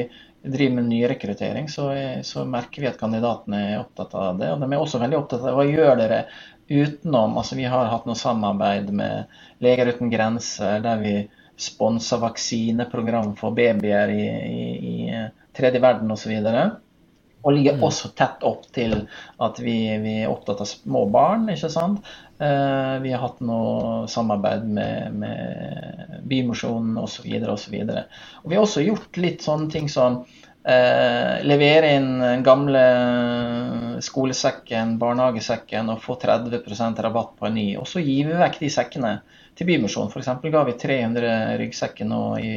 driver 0.47 0.75
med 0.75 0.85
nyrekruttering, 0.91 1.65
så, 1.69 1.87
så 2.23 2.43
merker 2.45 2.83
vi 2.83 2.89
at 2.91 2.99
kandidatene 2.99 3.61
er 3.71 3.79
opptatt 3.81 4.13
av 4.15 4.37
det. 4.37 4.51
Og 4.53 4.61
de 4.61 4.69
er 4.69 4.79
også 4.79 5.01
veldig 5.01 5.17
opptatt 5.17 5.47
av 5.49 5.57
hva 5.57 5.65
gjør 5.65 5.97
dere 5.97 6.19
utenom 6.69 7.37
altså 7.39 7.55
Vi 7.55 7.67
har 7.69 7.91
hatt 7.91 8.07
noe 8.07 8.17
samarbeid 8.19 8.89
med 8.95 9.37
Leger 9.63 9.93
uten 9.93 10.11
grenser, 10.13 10.81
der 10.83 10.99
vi 11.01 11.13
sponser 11.57 12.21
vaksineprogram 12.21 13.33
for 13.39 13.55
babyer 13.57 14.11
i, 14.13 14.25
i, 14.27 14.65
i 14.93 15.23
tredje 15.57 15.81
verden 15.81 16.11
osv. 16.13 16.35
Og, 16.37 16.51
så 16.51 16.67
og 17.47 17.53
ligger 17.53 17.77
mm. 17.77 17.83
også 17.87 18.11
tett 18.17 18.43
opp 18.47 18.65
til 18.75 18.93
at 19.43 19.59
vi, 19.61 19.77
vi, 20.03 20.15
er 20.23 20.31
opptatt 20.31 20.61
av 20.63 20.69
små 20.69 21.05
barn. 21.13 21.45
ikke 21.53 21.69
sant? 21.71 22.05
Eh, 22.43 22.95
vi 23.03 23.13
har 23.13 23.23
hatt 23.23 23.39
noe 23.45 24.03
samarbeid 24.11 24.65
med, 24.67 25.15
med 25.21 26.17
Bymosjonen 26.27 26.97
osv. 26.99 27.29
Og 27.47 28.49
Vi 28.51 28.57
har 28.57 28.63
også 28.65 28.83
gjort 28.83 29.21
litt 29.21 29.45
sånne 29.45 29.71
ting 29.73 29.87
som 29.91 30.25
eh, 30.67 31.45
levere 31.47 31.93
inn 31.97 32.43
gamle 32.45 32.83
skolesekken, 34.03 34.97
barnehagesekken 35.01 35.89
og 35.93 36.03
få 36.03 36.17
30% 36.21 37.01
rabatt 37.07 37.33
på 37.39 37.49
en 37.49 37.57
ny. 37.57 37.67
Og 37.81 37.87
så 37.89 38.03
gir 38.03 38.29
vi 38.29 38.37
vekk 38.41 38.61
de 38.61 38.71
sekkene 38.73 39.15
til 39.57 39.69
Bymisjonen. 39.71 40.11
F.eks. 40.13 40.29
ga 40.53 40.63
vi 40.67 40.77
300 40.77 41.57
ryggsekker 41.63 42.07
nå 42.09 42.21
i, 42.43 42.53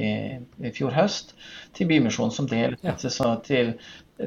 i 0.60 0.74
fjor 0.76 0.94
høst 0.96 1.34
til 1.76 1.88
Bymisjonen 1.90 2.34
som 2.34 2.50
deler 2.50 2.76
ja. 2.84 2.96
til 3.00 3.74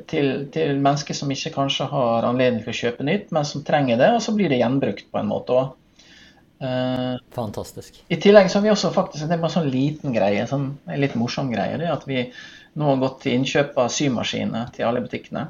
til, 0.09 0.47
til, 0.49 0.79
mennesker 0.81 1.13
som 1.13 1.29
ikke 1.29 1.53
kanskje 1.53 1.85
har 1.91 2.25
anledning 2.25 2.63
til 2.63 2.73
å 2.73 2.79
kjøpe 2.79 3.05
nytt, 3.05 3.31
men 3.35 3.45
som 3.45 3.61
trenger 3.65 3.99
det, 4.01 4.09
og 4.15 4.23
så 4.25 4.33
blir 4.35 4.49
det 4.49 4.57
gjenbrukt 4.61 5.09
på 5.11 5.21
en 5.21 5.29
måte 5.29 5.57
òg. 5.57 5.71
Uh, 6.63 7.19
Fantastisk. 7.35 7.97
I 8.07 8.17
tillegg 8.23 8.47
så 8.49 8.59
har 8.59 8.65
vi 8.65 8.71
også 8.71 8.93
faktisk 8.95 9.25
det 9.27 9.35
er 9.35 9.41
bare 9.41 9.51
en 9.51 9.57
sånn 9.57 9.71
liten 9.73 10.15
greie, 10.15 10.45
sånn, 10.47 10.69
en 10.87 11.01
litt 11.01 11.17
morsom 11.19 11.51
greie. 11.51 11.75
det 11.77 11.91
At 11.91 12.07
vi 12.07 12.23
nå 12.79 12.87
har 12.89 13.01
gått 13.01 13.19
til 13.23 13.37
innkjøp 13.37 13.77
av 13.79 13.91
symaskiner 13.93 14.71
til 14.75 14.87
alle 14.87 15.03
butikkene. 15.03 15.47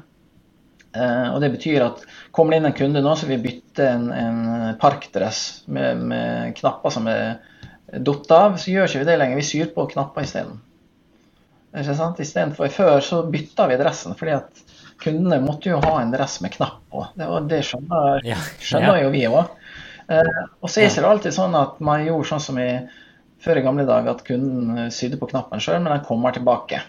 Uh, 0.94 1.34
og 1.34 1.40
Det 1.42 1.50
betyr 1.56 1.82
at 1.82 2.04
kommer 2.34 2.54
det 2.54 2.60
inn 2.60 2.68
en 2.70 2.76
kunde 2.76 3.02
nå, 3.02 3.14
som 3.18 3.30
vil 3.32 3.42
bytte 3.42 3.88
en, 3.88 4.06
en 4.14 4.76
parkdress 4.78 5.64
med, 5.66 6.04
med, 6.06 6.52
knapper 6.60 6.94
som 6.94 7.08
er 7.10 7.40
datt 7.94 8.30
av, 8.34 8.60
så 8.60 8.70
gjør 8.70 8.86
ikke 8.88 9.02
vi 9.02 9.08
det 9.08 9.18
lenger. 9.18 9.40
Vi 9.40 9.48
syr 9.48 9.72
på 9.74 9.88
knapper 9.90 10.26
isteden. 10.26 10.60
Istedenfor 11.74 12.70
før 12.70 13.00
så 13.02 13.24
bytta 13.26 13.66
vi 13.66 13.78
dressen, 13.80 14.14
fordi 14.14 14.36
at 14.36 14.62
kundene 15.02 15.40
måtte 15.42 15.72
jo 15.72 15.80
ha 15.82 15.96
en 16.00 16.12
dress 16.14 16.38
med 16.44 16.54
knapp 16.54 16.78
på. 16.90 17.02
Det, 17.18 17.26
det 17.50 17.64
skjønner, 17.66 18.22
skjønner 18.62 19.00
jo 19.02 19.10
vi 19.14 19.24
òg. 19.26 19.40
Eh, 20.06 20.42
og 20.60 20.70
så 20.70 20.80
er 20.80 20.86
det 20.86 20.92
ikke 20.94 21.10
alltid 21.10 21.34
sånn 21.34 21.56
at 21.58 21.80
man 21.84 22.04
gjorde 22.06 22.28
sånn 22.30 22.44
som 22.44 22.60
i, 22.62 22.68
før 23.42 23.58
i 23.58 23.64
gamle 23.64 23.86
dager, 23.88 24.14
at 24.14 24.22
kunden 24.26 24.92
sydde 24.94 25.18
på 25.20 25.32
knappen 25.32 25.62
sjøl, 25.62 25.80
men 25.80 25.96
den 25.96 26.06
kommer 26.06 26.36
tilbake. 26.36 26.82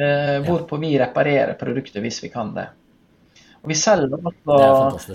Eh, 0.00 0.38
hvorpå 0.46 0.76
vi 0.80 0.98
reparerer 0.98 1.52
produktet 1.60 2.02
hvis 2.02 2.24
vi 2.24 2.28
kan 2.32 2.54
det. 2.54 2.66
Og 3.62 3.68
Vi 3.68 3.74
selger 3.78 4.26
også 4.26 4.56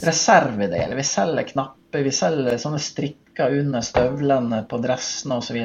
reservedeler. 0.06 0.96
Vi 0.96 1.04
selger 1.04 1.44
knapper, 1.50 2.04
vi 2.06 2.12
selger 2.16 2.58
sånne 2.62 2.80
strikker 2.80 3.60
under 3.60 3.82
støvlene 3.84 4.62
på 4.70 4.78
dressene 4.84 5.36
osv. 5.42 5.58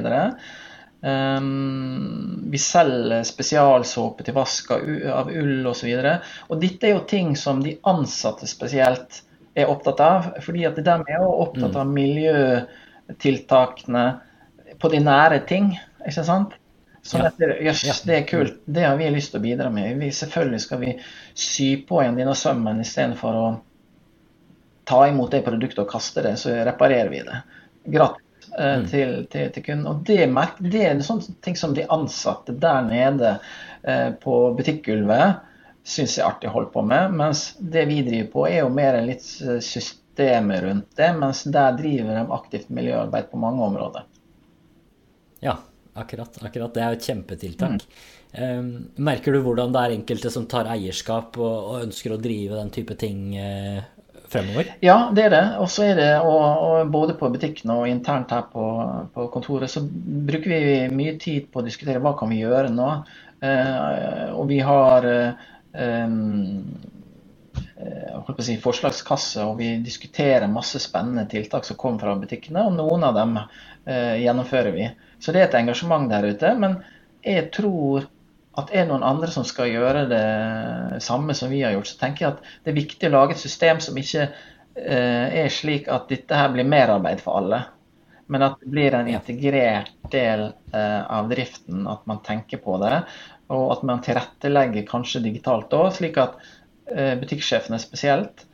Um, 1.03 2.51
vi 2.51 2.59
selger 2.62 3.22
spesialsåpe 3.27 4.22
til 4.27 4.35
vask 4.35 4.70
av 4.72 5.31
ull 5.31 5.66
osv. 5.70 5.88
Og, 5.92 6.03
så 6.03 6.18
og 6.48 6.61
dette 6.62 6.87
er 6.88 6.92
jo 6.96 7.11
ting 7.11 7.37
som 7.38 7.62
de 7.62 7.79
ansatte 7.87 8.46
spesielt 8.51 9.22
er 9.55 9.70
opptatt 9.70 10.01
av. 10.01 10.20
fordi 10.40 10.64
at 10.66 10.77
de 10.81 10.90
er 10.90 11.18
jo 11.20 11.40
opptatt 11.44 11.77
av 11.77 11.87
mm. 11.87 11.94
miljøtiltakene 12.01 14.07
på 14.81 14.88
de 14.88 15.01
nære 15.05 15.38
ting. 15.46 15.79
ikke 16.03 16.25
sant? 16.27 16.53
Så 17.02 17.18
ja. 17.18 17.28
dette, 17.28 17.56
yes, 17.64 18.02
det 18.06 18.16
er 18.16 18.26
kult. 18.28 18.60
Det 18.64 18.84
har 18.86 18.96
vi 18.98 19.10
lyst 19.10 19.32
til 19.34 19.40
å 19.40 19.44
bidra 19.44 19.70
med. 19.74 19.96
Vi, 19.98 20.12
selvfølgelig 20.14 20.62
skal 20.62 20.82
vi 20.84 20.96
sy 21.34 21.70
på 21.88 22.02
igjen 22.02 22.18
denne 22.20 22.34
sømmen 22.38 22.82
istedenfor 22.84 23.38
å 23.38 23.46
ta 24.86 25.00
imot 25.08 25.34
det 25.34 25.42
produktet 25.46 25.82
og 25.82 25.90
kaste 25.90 26.22
det, 26.22 26.36
så 26.38 26.54
reparerer 26.66 27.10
vi 27.10 27.24
det. 27.26 27.40
Gratis 27.90 28.32
Eh, 28.58 28.78
mm. 28.78 28.88
til, 28.88 29.26
til, 29.26 29.50
til, 29.52 29.64
kunden. 29.64 29.86
Og 29.86 30.02
det, 30.06 30.26
det 30.72 30.84
er 30.84 31.00
sånne 31.04 31.36
ting 31.44 31.56
som 31.56 31.74
de 31.76 31.86
ansatte 31.88 32.54
der 32.60 32.84
nede 32.84 33.36
eh, 33.82 34.10
på 34.20 34.36
butikkgulvet 34.58 35.48
syns 35.82 36.18
er 36.18 36.28
artig 36.28 36.50
å 36.50 36.56
holde 36.56 36.72
på 36.74 36.84
med. 36.86 37.14
Mens 37.16 37.52
det 37.58 37.86
vi 37.90 38.02
driver 38.06 38.30
på, 38.34 38.46
er 38.50 38.62
jo 38.62 38.72
mer 38.74 39.00
litt 39.06 39.24
eh, 39.40 39.58
systemet 39.64 40.64
rundt 40.66 40.90
det. 41.00 41.10
Mens 41.18 41.44
der 41.54 41.78
driver 41.78 42.18
de 42.18 42.26
aktivt 42.38 42.72
miljøarbeid 42.74 43.30
på 43.30 43.40
mange 43.40 43.68
områder. 43.70 44.08
Ja, 45.42 45.56
akkurat. 45.94 46.38
akkurat. 46.42 46.74
Det 46.74 46.83
er 46.83 46.92
jo 46.92 46.98
et 47.00 47.09
kjempetiltak. 47.09 47.87
Mm. 47.87 48.11
Um, 48.33 48.68
merker 49.05 49.35
du 49.35 49.42
hvordan 49.44 49.74
det 49.74 49.81
er 49.81 49.94
enkelte 49.98 50.31
som 50.33 50.46
tar 50.48 50.70
eierskap 50.72 51.37
og, 51.37 51.57
og 51.72 51.83
ønsker 51.87 52.14
å 52.14 52.20
drive 52.20 52.57
den 52.57 52.70
type 52.72 52.96
ting 53.00 53.35
uh, 53.37 53.83
fremover? 54.33 54.70
Ja, 54.85 55.11
det 55.14 55.26
er 55.26 55.35
det. 55.35 55.42
Og 55.61 55.68
så 55.72 55.90
er 55.90 55.98
det, 55.98 56.11
og, 56.24 56.40
og 56.64 56.92
både 56.94 57.16
på 57.20 57.31
butikken 57.35 57.74
og 57.74 57.88
internt 57.90 58.33
her 58.33 58.46
på, 58.52 58.68
på, 59.14 59.26
kontoret, 59.35 59.70
så 59.72 59.85
bruker 59.85 60.55
vi 60.55 60.62
mye 60.94 61.18
tid 61.20 61.50
på 61.52 61.61
å 61.61 61.66
diskutere 61.66 62.02
hva 62.02 62.14
kan 62.18 62.33
vi 62.33 62.40
gjøre 62.42 62.72
nå. 62.72 62.88
Eh, 63.42 64.26
og 64.33 64.46
vi 64.48 64.61
har 64.62 65.07
um, 65.74 66.72
si, 68.38 68.57
forslagskasse, 68.62 69.44
og 69.44 69.59
vi 69.61 69.74
diskuterer 69.85 70.50
masse 70.50 70.81
spennende 70.83 71.26
tiltak 71.31 71.66
som 71.68 71.78
kommer 71.81 72.07
fra 72.07 72.18
butikkene. 72.20 72.64
Og 72.68 72.76
noen 72.78 73.09
av 73.09 73.18
dem 73.18 73.38
eh, 73.42 74.22
gjennomfører 74.22 74.76
vi. 74.76 74.90
Så 75.22 75.32
det 75.32 75.42
er 75.42 75.48
et 75.48 75.61
engasjement 75.61 76.11
der 76.11 76.26
ute. 76.32 76.50
Men 76.58 76.80
jeg 77.22 77.50
tror 77.54 78.08
at 78.58 78.72
er 78.72 78.85
det 78.85 78.90
noen 78.90 79.04
andre 79.06 79.30
som 79.32 79.46
skal 79.48 79.70
gjøre 79.72 80.06
det 80.11 80.24
samme 81.04 81.37
som 81.37 81.52
vi 81.52 81.62
har 81.64 81.72
gjort, 81.76 81.88
så 81.88 82.00
tenker 82.00 82.24
jeg 82.24 82.35
at 82.35 82.50
det 82.64 82.72
er 82.72 82.80
viktig 82.82 83.08
å 83.08 83.14
lage 83.14 83.37
et 83.37 83.40
system 83.40 83.80
som 83.80 83.96
ikke 83.96 84.26
eh, 84.26 85.38
er 85.44 85.52
slik 85.52 85.88
at 85.92 86.11
dette 86.12 86.37
her 86.37 86.52
blir 86.52 86.68
merarbeid 86.68 87.22
for 87.24 87.40
alle. 87.40 87.62
Men 88.32 88.44
at 88.46 88.58
det 88.61 88.68
blir 88.74 88.94
en 88.96 89.08
integrert 89.08 89.94
del 90.12 90.50
eh, 90.50 91.00
av 91.00 91.30
driften, 91.32 91.87
at 91.88 92.04
man 92.08 92.20
tenker 92.26 92.61
på 92.64 92.76
det. 92.82 93.02
Og 93.52 93.72
at 93.72 93.87
man 93.88 94.04
tilrettelegger 94.04 94.85
kanskje 94.88 95.24
digitalt 95.24 95.72
òg, 95.76 95.88
slik 95.96 96.20
at 96.20 96.37
eh, 96.92 97.14
butikksjefene 97.20 97.80
spesielt 97.80 98.44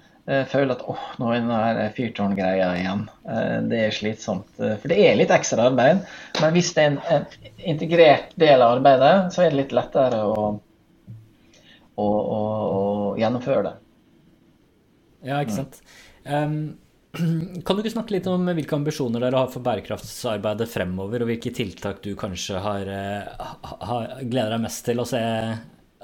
føler 0.50 0.74
at 0.74 0.82
åh, 0.84 1.04
nå 1.16 1.30
er 1.32 1.38
den 1.40 1.52
der 1.52 1.92
fyrtårngreia 1.96 2.68
igjen. 2.76 3.04
Eh, 3.24 3.54
det 3.70 3.78
er 3.86 3.94
slitsomt. 3.96 4.50
Eh, 4.60 4.74
for 4.80 4.92
det 4.92 4.98
er 5.00 5.16
litt 5.16 5.32
ekstra 5.32 5.70
arbeid. 5.70 6.02
Men 6.40 6.56
hvis 6.56 6.74
det 6.76 6.84
er 6.84 6.90
en, 6.90 6.98
en 7.16 7.62
integrert 7.72 8.34
del 8.40 8.60
av 8.60 8.76
arbeidet, 8.76 9.14
så 9.32 9.46
er 9.46 9.54
det 9.54 9.62
litt 9.62 9.72
lettere 9.76 10.20
å, 10.28 10.50
å, 11.96 12.08
å, 12.08 12.42
å 12.74 12.84
gjennomføre 13.20 13.64
det. 13.70 13.74
Ja, 15.30 15.40
ikke 15.40 15.56
sant. 15.62 15.80
Um, 16.28 16.76
kan 17.64 17.74
du 17.74 17.82
ikke 17.82 17.96
snakke 17.96 18.18
litt 18.18 18.28
om 18.28 18.44
hvilke 18.52 18.76
ambisjoner 18.76 19.24
dere 19.24 19.46
har 19.46 19.50
for 19.50 19.64
bærekraftsarbeidet 19.64 20.68
fremover, 20.68 21.24
og 21.24 21.32
hvilke 21.32 21.56
tiltak 21.56 22.04
du 22.04 22.12
kanskje 22.20 22.60
har, 22.62 22.92
har 23.88 24.16
gleder 24.20 24.58
deg 24.58 24.64
mest 24.68 24.84
til 24.86 25.00
å 25.00 25.08
se, 25.08 25.24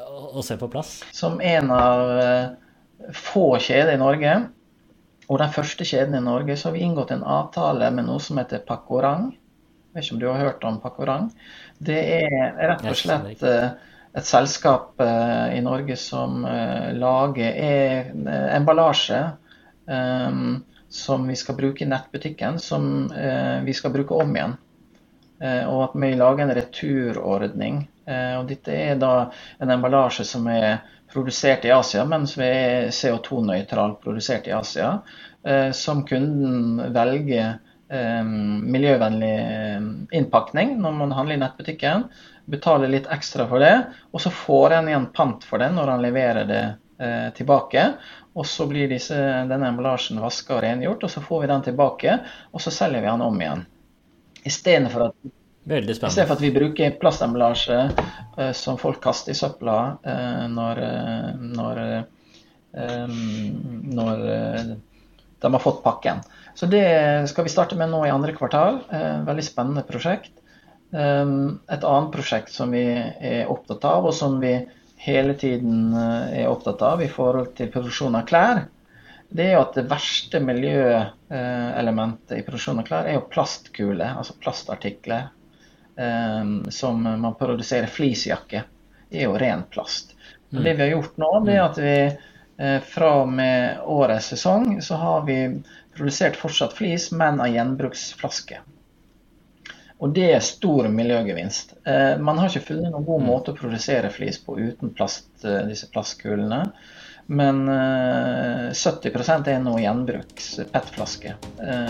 å 0.00 0.40
se, 0.40 0.56
på 0.56 0.72
plass? 0.72 1.02
Som 1.12 1.42
en 1.44 1.74
av 1.76 2.08
få 3.12 3.58
kjeder 3.60 3.94
i 3.94 4.00
Norge, 4.00 4.34
og 5.28 5.40
den 5.40 5.52
første 5.54 5.86
kjeden 5.88 6.18
i 6.18 6.24
Norge, 6.24 6.56
så 6.56 6.68
har 6.68 6.76
vi 6.76 6.84
inngått 6.84 7.14
en 7.14 7.24
avtale 7.24 7.88
med 7.94 8.08
noe 8.08 8.20
som 8.20 8.38
heter 8.40 8.64
Pakorang 8.66 9.30
Jeg 9.32 9.96
vet 9.96 10.04
ikke 10.04 10.16
om 10.16 10.20
du 10.20 10.28
har 10.28 10.42
hørt 10.42 10.64
om 10.68 10.80
Pakorang. 10.82 11.28
Det 11.78 12.00
er 12.18 12.56
rett 12.58 12.84
og 12.90 12.98
slett 12.98 13.44
eh, 13.46 13.68
et 14.14 14.26
selskap 14.26 15.00
eh, 15.02 15.54
i 15.56 15.62
Norge 15.64 15.96
som 15.98 16.44
eh, 16.48 16.90
lager 16.98 17.56
emballasje 18.58 19.22
som 20.94 21.24
vi 21.28 21.34
skal 21.36 21.56
bruke 21.58 21.84
i 21.84 21.88
nettbutikken, 21.90 22.56
som 22.62 23.10
vi 23.66 23.72
skal 23.76 23.92
bruke 23.92 24.16
om 24.16 24.30
igjen. 24.32 24.54
Og 25.68 25.80
at 25.84 25.96
vi 26.00 26.08
lager 26.16 26.46
en 26.46 26.54
returordning. 26.56 27.82
Og 28.08 28.46
dette 28.48 28.72
er 28.72 28.96
da 28.96 29.10
en 29.60 29.74
emballasje 29.74 30.24
som 30.24 30.48
er 30.48 30.78
produsert 31.14 31.64
i 31.64 31.72
Asia, 31.74 32.04
men 32.04 32.26
som 32.28 32.42
er 32.44 32.90
CO2-nøytralt 32.92 34.02
produsert 34.02 34.50
i 34.50 34.56
Asia. 34.56 34.98
Som 35.76 36.06
kunden 36.08 36.80
velger 36.94 37.58
Ehm, 37.94 38.72
miljøvennlig 38.72 39.34
ehm, 39.38 39.88
innpakning 40.10 40.78
når 40.80 40.92
man 40.92 41.12
handler 41.12 41.36
i 41.36 41.42
nettbutikken. 41.42 42.06
Betaler 42.50 42.90
litt 42.90 43.06
ekstra 43.12 43.46
for 43.48 43.62
det, 43.62 43.74
og 44.12 44.22
så 44.24 44.32
får 44.32 44.78
en 44.78 44.88
igjen 44.88 45.10
pant 45.16 45.44
for 45.44 45.60
det 45.62 45.70
når 45.76 45.92
han 45.92 46.04
leverer 46.04 46.48
det 46.48 46.62
eh, 46.98 47.28
tilbake. 47.36 47.86
Og 48.34 48.48
så 48.48 48.66
blir 48.70 48.90
disse, 48.90 49.14
denne 49.50 49.70
emballasjen 49.70 50.22
vaska 50.22 50.56
og 50.56 50.64
rengjort, 50.64 51.04
og 51.06 51.12
så 51.12 51.22
får 51.22 51.44
vi 51.44 51.52
den 51.52 51.64
tilbake, 51.68 52.18
og 52.50 52.64
så 52.64 52.72
selger 52.74 53.04
vi 53.04 53.10
den 53.12 53.24
om 53.28 53.40
igjen. 53.40 53.64
Istedenfor 54.44 55.08
at 55.10 55.34
Veldig 55.64 55.96
spennende. 55.96 56.26
for 56.28 56.36
at 56.36 56.42
vi 56.44 56.52
bruker 56.52 56.96
plastemballasje 57.00 57.78
eh, 58.38 58.52
som 58.52 58.76
folk 58.80 59.00
kaster 59.04 59.32
i 59.32 59.38
søpla 59.38 59.76
eh, 60.04 60.44
når, 60.52 60.80
eh, 60.84 61.30
når, 61.56 61.80
eh, 62.76 63.06
når 63.96 64.24
de 65.44 65.52
har 65.52 65.62
fått 65.62 65.82
pakken. 65.84 66.20
Så 66.54 66.66
det 66.70 66.84
skal 67.28 67.44
vi 67.44 67.52
starte 67.52 67.76
med 67.76 67.90
nå 67.90 68.04
i 68.06 68.12
andre 68.12 68.32
kvartal. 68.36 68.80
Eh, 68.92 69.24
veldig 69.26 69.44
spennende 69.44 69.82
prosjekt. 69.88 70.32
Eh, 70.94 71.26
et 71.74 71.84
annet 71.84 72.12
prosjekt 72.14 72.52
som 72.54 72.70
vi 72.74 72.84
er 72.94 73.50
opptatt 73.50 73.84
av, 73.88 74.06
og 74.08 74.14
som 74.14 74.38
vi 74.42 74.54
hele 75.04 75.34
tiden 75.36 75.92
eh, 75.96 76.44
er 76.44 76.52
opptatt 76.52 76.82
av 76.86 77.02
i 77.02 77.10
forhold 77.12 77.54
til 77.58 77.72
produksjon 77.72 78.16
av 78.20 78.28
klær, 78.28 78.66
det 79.34 79.48
er 79.48 79.56
jo 79.56 79.64
at 79.64 79.74
det 79.74 79.88
verste 79.90 80.38
miljøelementet 80.44 82.36
i 82.38 82.44
produksjon 82.46 82.78
av 82.78 82.86
klær 82.86 83.08
er 83.08 83.16
jo 83.16 83.24
plastkuler, 83.32 84.14
altså 84.20 84.36
plastartikler. 84.38 85.32
Som 86.74 87.04
man 87.06 87.36
produserer 87.38 87.86
fleecejakker, 87.86 88.64
er 89.14 89.28
jo 89.28 89.36
ren 89.38 89.60
plast. 89.70 90.16
Og 90.50 90.64
det 90.64 90.72
vi 90.74 90.82
har 90.82 90.90
gjort 90.90 91.20
nå, 91.22 91.28
det 91.46 91.54
er 91.54 91.62
at 91.62 91.78
vi 91.78 92.80
fra 92.88 93.10
og 93.20 93.30
med 93.34 93.84
årets 93.90 94.32
sesong 94.34 94.80
så 94.82 94.98
har 94.98 95.22
vi 95.28 95.36
Produsert 95.94 96.36
fortsatt 96.36 96.72
flis, 96.72 97.12
men 97.12 97.40
av 97.40 97.48
gjenbruksflaske. 97.54 98.58
Og 100.02 100.10
det 100.14 100.26
er 100.34 100.40
stor 100.42 100.88
miljøgevinst. 100.90 101.76
Eh, 101.86 102.16
man 102.18 102.40
har 102.40 102.50
ikke 102.50 102.66
funnet 102.72 102.90
noen 102.90 103.06
god 103.06 103.22
mm. 103.22 103.28
måte 103.30 103.52
å 103.52 103.58
produsere 103.58 104.10
flis 104.12 104.40
på 104.42 104.56
uten 104.58 104.90
plast, 104.96 105.30
eh, 105.46 105.62
disse 105.68 105.86
plastkulene. 105.94 106.64
Men 107.26 107.62
70 108.74 109.06
eh, 109.14 109.52
er 109.54 109.62
nå 109.62 109.78
gjenbruks 109.80 110.48
PET-flaske 110.74 111.36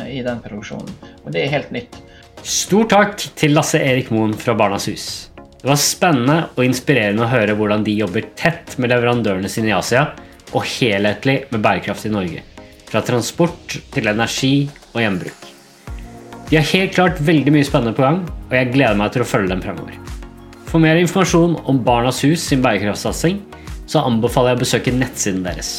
i 0.06 0.20
den 0.22 0.44
produksjonen. 0.44 0.92
Og 1.24 1.32
det 1.34 1.42
er 1.42 1.54
helt 1.56 1.72
nytt. 1.74 1.96
Stor 2.42 2.88
takk 2.90 3.20
til 3.38 3.54
Lasse 3.54 3.78
Erik 3.78 4.10
Moen 4.10 4.34
fra 4.34 4.56
Barnas 4.58 4.88
Hus. 4.90 5.06
Det 5.36 5.70
var 5.70 5.78
spennende 5.80 6.38
og 6.56 6.64
inspirerende 6.66 7.24
å 7.24 7.30
høre 7.30 7.54
hvordan 7.56 7.84
de 7.86 7.94
jobber 7.96 8.26
tett 8.36 8.74
med 8.80 8.90
leverandørene 8.92 9.48
sine 9.48 9.70
i 9.70 9.76
Asia, 9.76 10.10
og 10.54 10.66
helhetlig 10.66 11.44
med 11.52 11.62
bærekraft 11.64 12.06
i 12.08 12.12
Norge 12.12 12.42
fra 12.94 13.02
transport 13.02 13.74
til 13.90 14.06
energi 14.06 14.68
og 14.92 15.00
gjenbruk. 15.02 15.48
De 16.50 16.58
har 16.60 16.68
helt 16.74 16.92
klart 16.94 17.22
veldig 17.24 17.54
mye 17.54 17.66
spennende 17.66 17.96
på 17.96 18.04
gang, 18.04 18.20
og 18.50 18.54
jeg 18.54 18.70
gleder 18.74 18.98
meg 19.00 19.14
til 19.14 19.24
å 19.24 19.26
følge 19.26 19.50
dem 19.50 19.64
fremover. 19.64 19.96
For 20.68 20.82
mer 20.82 21.00
informasjon 21.00 21.56
om 21.70 21.80
Barnas 21.86 22.20
Hus 22.26 22.44
sin 22.44 22.62
bærekraftsatsing, 22.62 23.40
så 23.90 24.04
anbefaler 24.06 24.52
jeg 24.52 24.60
å 24.60 24.62
besøke 24.62 24.94
nettsiden 24.94 25.42
deres. 25.46 25.72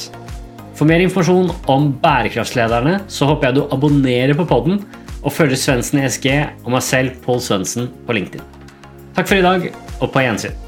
For 0.76 0.88
mer 0.90 1.00
informasjon 1.06 1.54
om 1.72 1.88
bærekraftslederne, 2.04 2.98
så 3.08 3.30
håper 3.30 3.48
jeg 3.48 3.58
du 3.60 3.64
abonnerer 3.72 4.36
på 4.36 4.48
podden 4.50 4.82
og 5.26 5.34
følger 5.34 5.58
Svendsen 5.60 6.04
ESG 6.04 6.30
og 6.64 6.70
meg 6.76 6.86
selv, 6.86 7.18
Pål 7.26 7.42
Svendsen, 7.42 7.90
på 8.06 8.16
LinkedIn. 8.18 8.46
Takk 9.18 9.32
for 9.32 9.40
i 9.40 9.46
dag, 9.46 9.72
og 10.00 10.12
på 10.14 10.22
gjensyn. 10.22 10.65